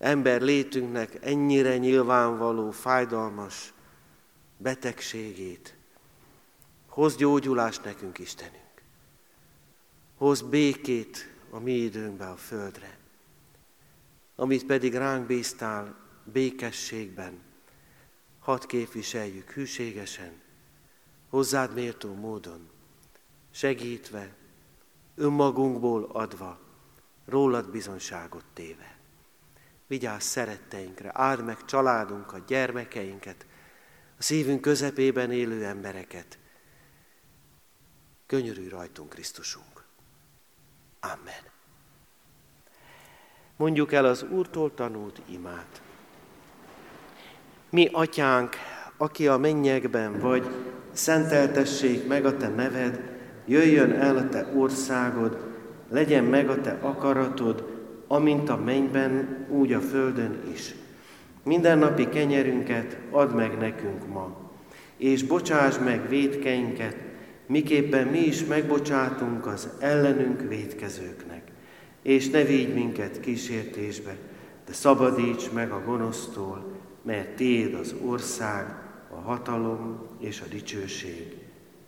ember 0.00 0.40
létünknek 0.40 1.18
ennyire 1.20 1.78
nyilvánvaló, 1.78 2.70
fájdalmas 2.70 3.72
betegségét. 4.56 5.74
Hoz 6.88 7.16
gyógyulást 7.16 7.84
nekünk, 7.84 8.18
Istenünk. 8.18 8.82
Hoz 10.16 10.42
békét 10.42 11.34
a 11.50 11.58
mi 11.58 11.72
időnkbe 11.72 12.28
a 12.28 12.36
földre. 12.36 12.98
Amit 14.36 14.66
pedig 14.66 14.94
ránk 14.94 15.26
bíztál 15.26 15.96
békességben, 16.24 17.40
hadd 18.38 18.66
képviseljük 18.66 19.50
hűségesen, 19.50 20.40
hozzád 21.28 21.74
méltó 21.74 22.14
módon, 22.14 22.68
segítve, 23.50 24.34
önmagunkból 25.14 26.04
adva, 26.12 26.60
rólad 27.24 27.70
bizonságot 27.70 28.44
téve. 28.52 28.99
Vigyázz 29.90 30.24
szeretteinkre, 30.24 31.10
áld 31.12 31.44
meg 31.44 31.64
családunkat, 31.64 32.46
gyermekeinket, 32.46 33.46
a 34.18 34.22
szívünk 34.22 34.60
közepében 34.60 35.30
élő 35.30 35.64
embereket. 35.64 36.38
Könyörülj 38.26 38.68
rajtunk, 38.68 39.08
Krisztusunk. 39.08 39.84
Amen. 41.00 41.42
Mondjuk 43.56 43.92
el 43.92 44.04
az 44.04 44.22
Úrtól 44.22 44.74
tanult 44.74 45.20
imát. 45.26 45.82
Mi, 47.70 47.88
atyánk, 47.92 48.56
aki 48.96 49.28
a 49.28 49.36
mennyekben 49.36 50.18
vagy, 50.18 50.50
szenteltessék 50.92 52.06
meg 52.06 52.24
a 52.24 52.36
te 52.36 52.48
neved, 52.48 53.18
jöjjön 53.46 53.92
el 53.92 54.16
a 54.16 54.28
te 54.28 54.52
országod, 54.54 55.54
legyen 55.88 56.24
meg 56.24 56.48
a 56.48 56.60
te 56.60 56.78
akaratod, 56.80 57.69
amint 58.12 58.48
a 58.48 58.56
mennyben, 58.56 59.46
úgy 59.48 59.72
a 59.72 59.80
földön 59.80 60.42
is. 60.52 60.74
Mindennapi 61.42 62.08
kenyerünket 62.08 62.98
add 63.10 63.30
meg 63.30 63.58
nekünk 63.58 64.08
ma, 64.08 64.36
és 64.96 65.24
bocsáss 65.24 65.78
meg 65.78 66.08
védkeinket, 66.08 66.96
miképpen 67.46 68.06
mi 68.06 68.18
is 68.18 68.44
megbocsátunk 68.44 69.46
az 69.46 69.68
ellenünk 69.78 70.48
védkezőknek. 70.48 71.42
És 72.02 72.30
ne 72.30 72.44
védj 72.44 72.72
minket 72.72 73.20
kísértésbe, 73.20 74.16
de 74.66 74.72
szabadíts 74.72 75.50
meg 75.50 75.70
a 75.70 75.82
gonosztól, 75.84 76.72
mert 77.02 77.28
Téd 77.28 77.74
az 77.74 77.94
ország, 78.04 78.66
a 79.10 79.20
hatalom 79.20 80.06
és 80.18 80.40
a 80.40 80.48
dicsőség 80.48 81.36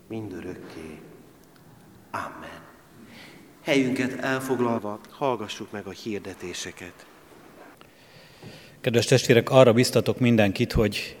mindörökké. 0.07 0.99
Amen. 2.11 2.62
Helyünket 3.63 4.23
elfoglalva 4.23 4.99
hallgassuk 5.09 5.71
meg 5.71 5.85
a 5.85 5.91
hirdetéseket. 5.91 7.05
Kedves 8.81 9.05
testvérek, 9.05 9.49
arra 9.49 9.73
biztatok 9.73 10.19
mindenkit, 10.19 10.71
hogy 10.71 11.17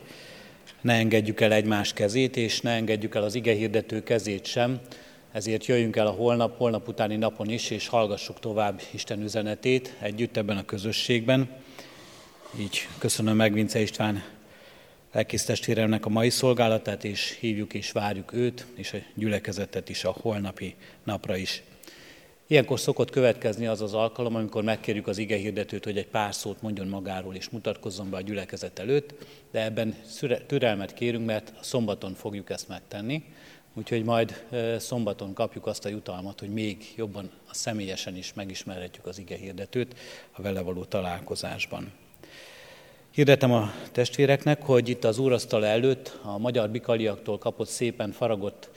ne 0.81 0.93
engedjük 0.93 1.41
el 1.41 1.51
egymás 1.51 1.93
kezét, 1.93 2.37
és 2.37 2.61
ne 2.61 2.71
engedjük 2.71 3.15
el 3.15 3.23
az 3.23 3.35
ige 3.35 3.53
hirdető 3.53 4.03
kezét 4.03 4.45
sem, 4.45 4.79
ezért 5.31 5.65
jöjjünk 5.65 5.95
el 5.95 6.07
a 6.07 6.11
holnap, 6.11 6.57
holnap 6.57 6.87
utáni 6.87 7.15
napon 7.15 7.49
is, 7.49 7.69
és 7.69 7.87
hallgassuk 7.87 8.39
tovább 8.39 8.81
Isten 8.91 9.21
üzenetét 9.21 9.95
együtt 9.99 10.37
ebben 10.37 10.57
a 10.57 10.65
közösségben. 10.65 11.49
Így 12.59 12.87
köszönöm 12.97 13.35
meg 13.35 13.53
Vince 13.53 13.79
István 13.79 14.23
lelkész 15.11 15.45
testvéremnek 15.45 16.05
a 16.05 16.09
mai 16.09 16.29
szolgálatát, 16.29 17.03
és 17.03 17.37
hívjuk 17.39 17.73
és 17.73 17.91
várjuk 17.91 18.33
őt, 18.33 18.65
és 18.75 18.93
a 18.93 18.97
gyülekezetet 19.15 19.89
is 19.89 20.03
a 20.03 20.15
holnapi 20.21 20.75
napra 21.03 21.35
is. 21.35 21.63
Ilyenkor 22.47 22.79
szokott 22.79 23.09
következni 23.09 23.67
az 23.67 23.81
az 23.81 23.93
alkalom, 23.93 24.35
amikor 24.35 24.63
megkérjük 24.63 25.07
az 25.07 25.17
ige 25.17 25.35
hirdetőt, 25.35 25.83
hogy 25.83 25.97
egy 25.97 26.07
pár 26.07 26.35
szót 26.35 26.61
mondjon 26.61 26.87
magáról 26.87 27.35
és 27.35 27.49
mutatkozzon 27.49 28.09
be 28.09 28.17
a 28.17 28.21
gyülekezet 28.21 28.79
előtt, 28.79 29.13
de 29.51 29.63
ebben 29.63 29.95
türelmet 30.47 30.93
kérünk, 30.93 31.25
mert 31.25 31.53
szombaton 31.61 32.13
fogjuk 32.13 32.49
ezt 32.49 32.67
megtenni, 32.67 33.23
úgyhogy 33.73 34.03
majd 34.03 34.45
szombaton 34.77 35.33
kapjuk 35.33 35.65
azt 35.65 35.85
a 35.85 35.89
jutalmat, 35.89 36.39
hogy 36.39 36.49
még 36.49 36.93
jobban 36.95 37.31
a 37.49 37.53
személyesen 37.53 38.15
is 38.15 38.33
megismerhetjük 38.33 39.05
az 39.05 39.19
ige 39.19 39.35
hirdetőt 39.35 39.95
a 40.31 40.41
vele 40.41 40.61
való 40.61 40.83
találkozásban. 40.83 41.91
Hirdetem 43.11 43.51
a 43.51 43.71
testvéreknek, 43.91 44.61
hogy 44.61 44.89
itt 44.89 45.03
az 45.03 45.17
úrasztal 45.17 45.65
előtt 45.65 46.19
a 46.23 46.37
magyar 46.37 46.69
bikaliaktól 46.69 47.37
kapott 47.37 47.67
szépen 47.67 48.11
faragott 48.11 48.69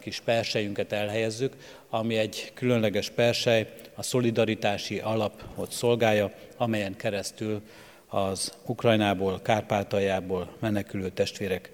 kis 0.00 0.20
persejünket 0.20 0.92
elhelyezzük, 0.92 1.56
ami 1.90 2.16
egy 2.16 2.50
különleges 2.54 3.10
persely, 3.10 3.72
a 3.94 4.02
szolidaritási 4.02 4.98
alapot 4.98 5.72
szolgálja, 5.72 6.32
amelyen 6.56 6.96
keresztül 6.96 7.62
az 8.06 8.52
Ukrajnából, 8.66 9.42
Kárpátaljából 9.42 10.56
menekülő 10.58 11.10
testvérek 11.10 11.70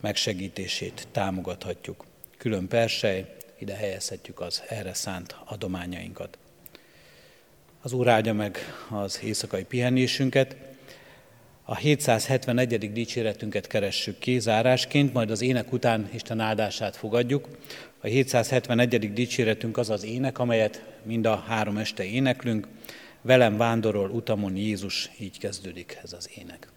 megsegítését 0.00 1.08
támogathatjuk. 1.12 2.04
Külön 2.36 2.68
persely, 2.68 3.36
ide 3.58 3.74
helyezhetjük 3.74 4.40
az 4.40 4.62
erre 4.68 4.94
szánt 4.94 5.36
adományainkat. 5.44 6.38
Az 7.82 7.92
Úr 7.92 8.08
áldja 8.08 8.32
meg 8.32 8.58
az 8.90 9.20
éjszakai 9.22 9.64
pihenésünket, 9.64 10.56
a 11.70 11.76
771. 11.76 12.92
dicséretünket 12.92 13.66
keressük 13.66 14.18
ki 14.18 14.38
zárásként, 14.38 15.12
majd 15.12 15.30
az 15.30 15.42
ének 15.42 15.72
után 15.72 16.08
Isten 16.12 16.40
áldását 16.40 16.96
fogadjuk. 16.96 17.48
A 18.00 18.06
771. 18.06 19.12
dicséretünk 19.12 19.76
az 19.76 19.90
az 19.90 20.04
ének, 20.04 20.38
amelyet 20.38 20.84
mind 21.02 21.26
a 21.26 21.36
három 21.36 21.76
este 21.76 22.04
éneklünk. 22.04 22.68
Velem 23.22 23.56
vándorol 23.56 24.10
utamon 24.10 24.56
Jézus, 24.56 25.10
így 25.18 25.38
kezdődik 25.38 25.98
ez 26.02 26.12
az 26.12 26.30
ének. 26.34 26.69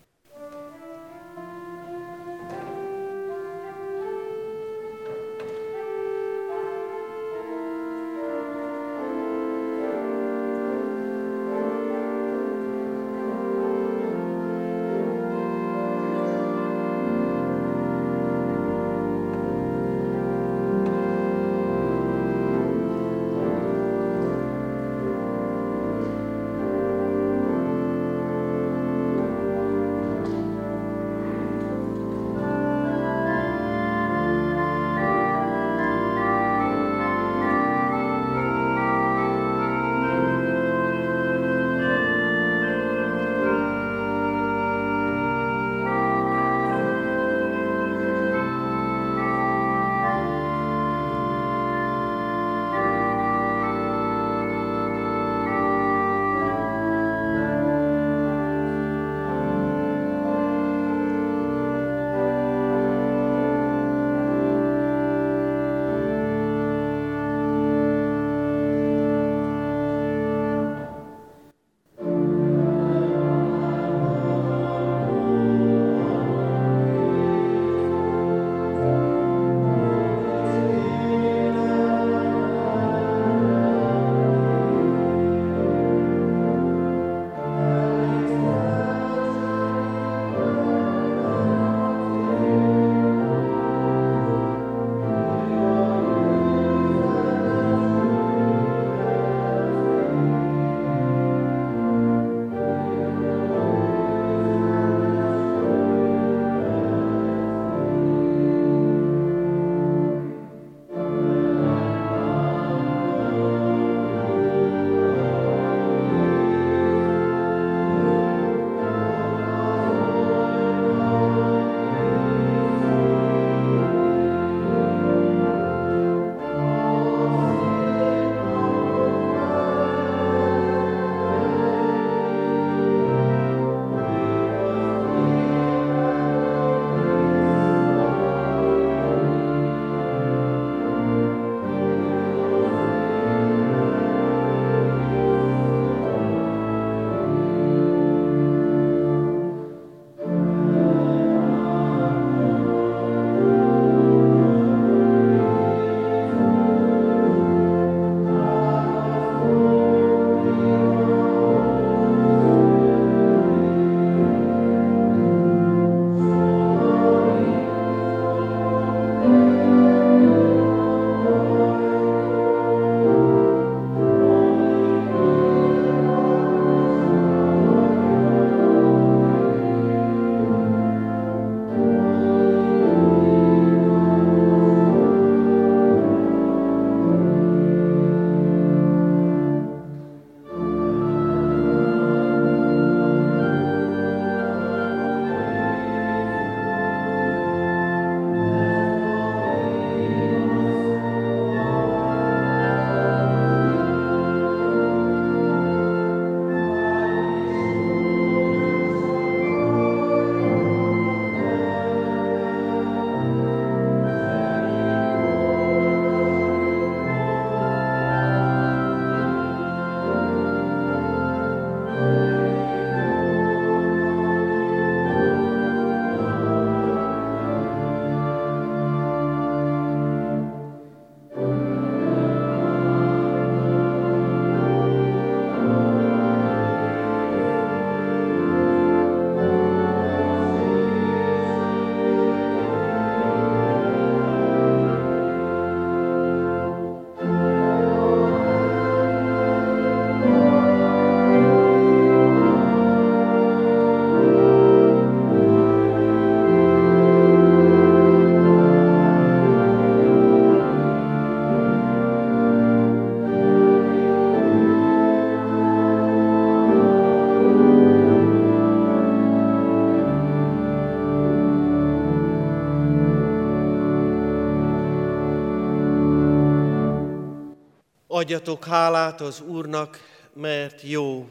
Adjatok 278.23 278.65
hálát 278.65 279.21
az 279.21 279.41
Úrnak, 279.41 279.99
mert 280.33 280.81
jó, 280.81 281.29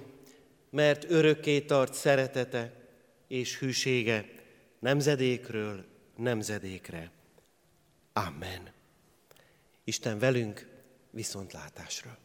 mert 0.71 1.11
örökké 1.11 1.61
tart 1.61 1.95
szeretete 1.95 2.73
és 3.29 3.59
hűsége 3.59 4.29
nemzedékről 4.79 5.85
nemzedékre. 6.17 7.11
Amen. 8.13 8.73
Isten 9.85 10.19
velünk, 10.19 10.69
viszontlátásra! 11.11 12.19